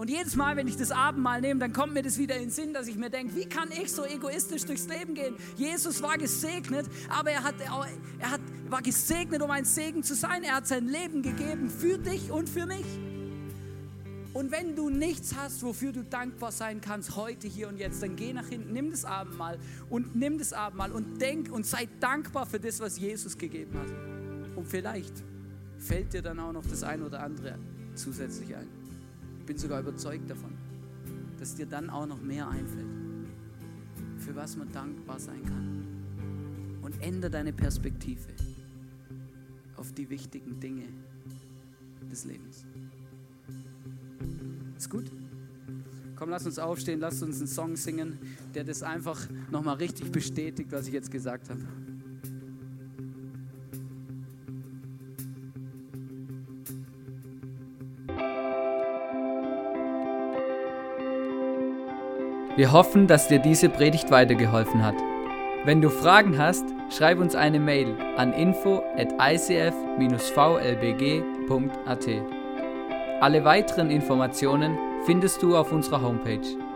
Und 0.00 0.08
jedes 0.08 0.34
Mal, 0.34 0.56
wenn 0.56 0.66
ich 0.66 0.78
das 0.78 0.92
Abendmahl 0.92 1.42
nehme, 1.42 1.60
dann 1.60 1.74
kommt 1.74 1.92
mir 1.92 2.02
das 2.02 2.16
wieder 2.16 2.36
in 2.36 2.44
den 2.44 2.50
Sinn, 2.50 2.72
dass 2.72 2.88
ich 2.88 2.96
mir 2.96 3.10
denke, 3.10 3.36
wie 3.36 3.44
kann 3.44 3.68
ich 3.70 3.92
so 3.92 4.06
egoistisch 4.06 4.64
durchs 4.64 4.88
Leben 4.88 5.12
gehen? 5.12 5.34
Jesus 5.58 6.00
war 6.00 6.16
gesegnet, 6.16 6.86
aber 7.10 7.32
er, 7.32 7.44
hat, 7.44 7.56
er 8.18 8.30
hat, 8.30 8.39
war 8.70 8.82
gesegnet, 8.82 9.42
um 9.42 9.50
ein 9.50 9.64
Segen 9.64 10.02
zu 10.02 10.14
sein. 10.14 10.42
Er 10.42 10.56
hat 10.56 10.66
sein 10.66 10.86
Leben 10.86 11.22
gegeben 11.22 11.68
für 11.70 11.98
dich 11.98 12.30
und 12.30 12.48
für 12.48 12.66
mich. 12.66 12.86
Und 14.32 14.52
wenn 14.52 14.76
du 14.76 14.90
nichts 14.90 15.34
hast, 15.34 15.62
wofür 15.62 15.92
du 15.92 16.04
dankbar 16.04 16.52
sein 16.52 16.80
kannst, 16.80 17.16
heute, 17.16 17.48
hier 17.48 17.68
und 17.68 17.78
jetzt, 17.78 18.02
dann 18.02 18.14
geh 18.14 18.32
nach 18.32 18.46
hinten, 18.46 18.72
nimm 18.72 18.90
das 18.92 19.04
Abendmahl 19.04 19.58
und 19.88 20.14
nimm 20.14 20.38
das 20.38 20.52
Abendmahl 20.52 20.92
und 20.92 21.20
denk 21.20 21.50
und 21.50 21.66
sei 21.66 21.88
dankbar 21.98 22.46
für 22.46 22.60
das, 22.60 22.78
was 22.78 22.98
Jesus 22.98 23.36
gegeben 23.36 23.76
hat. 23.76 24.56
Und 24.56 24.68
vielleicht 24.68 25.14
fällt 25.78 26.12
dir 26.12 26.22
dann 26.22 26.38
auch 26.38 26.52
noch 26.52 26.64
das 26.64 26.84
ein 26.84 27.02
oder 27.02 27.22
andere 27.22 27.58
zusätzlich 27.96 28.54
ein 28.54 28.68
bin 29.50 29.58
sogar 29.58 29.80
überzeugt 29.80 30.30
davon, 30.30 30.52
dass 31.40 31.56
dir 31.56 31.66
dann 31.66 31.90
auch 31.90 32.06
noch 32.06 32.22
mehr 32.22 32.48
einfällt, 32.48 32.86
für 34.18 34.36
was 34.36 34.56
man 34.56 34.70
dankbar 34.70 35.18
sein 35.18 35.44
kann. 35.44 36.78
Und 36.82 37.02
ändere 37.02 37.32
deine 37.32 37.52
Perspektive 37.52 38.28
auf 39.80 39.92
die 39.92 40.10
wichtigen 40.10 40.60
Dinge 40.60 40.84
des 42.10 42.26
Lebens. 42.26 42.66
Ist 44.76 44.90
gut? 44.90 45.10
Komm, 46.16 46.28
lass 46.28 46.44
uns 46.44 46.58
aufstehen, 46.58 47.00
lass 47.00 47.22
uns 47.22 47.38
einen 47.38 47.46
Song 47.46 47.76
singen, 47.76 48.18
der 48.54 48.64
das 48.64 48.82
einfach 48.82 49.18
nochmal 49.50 49.76
richtig 49.76 50.12
bestätigt, 50.12 50.70
was 50.70 50.86
ich 50.86 50.92
jetzt 50.92 51.10
gesagt 51.10 51.48
habe. 51.48 51.60
Wir 62.56 62.72
hoffen, 62.72 63.06
dass 63.06 63.28
dir 63.28 63.38
diese 63.38 63.70
Predigt 63.70 64.10
weitergeholfen 64.10 64.84
hat. 64.84 64.96
Wenn 65.64 65.80
du 65.80 65.88
Fragen 65.88 66.36
hast, 66.36 66.64
schreib 66.90 67.18
uns 67.20 67.34
eine 67.34 67.60
Mail 67.60 67.96
an 68.16 68.32
info 68.32 68.82
at 68.96 69.12
icf-vlbg.at. 69.18 69.70
Alle 73.20 73.44
weiteren 73.44 73.90
Informationen 73.90 74.78
findest 75.06 75.42
du 75.42 75.56
auf 75.56 75.72
unserer 75.72 76.02
Homepage. 76.02 76.69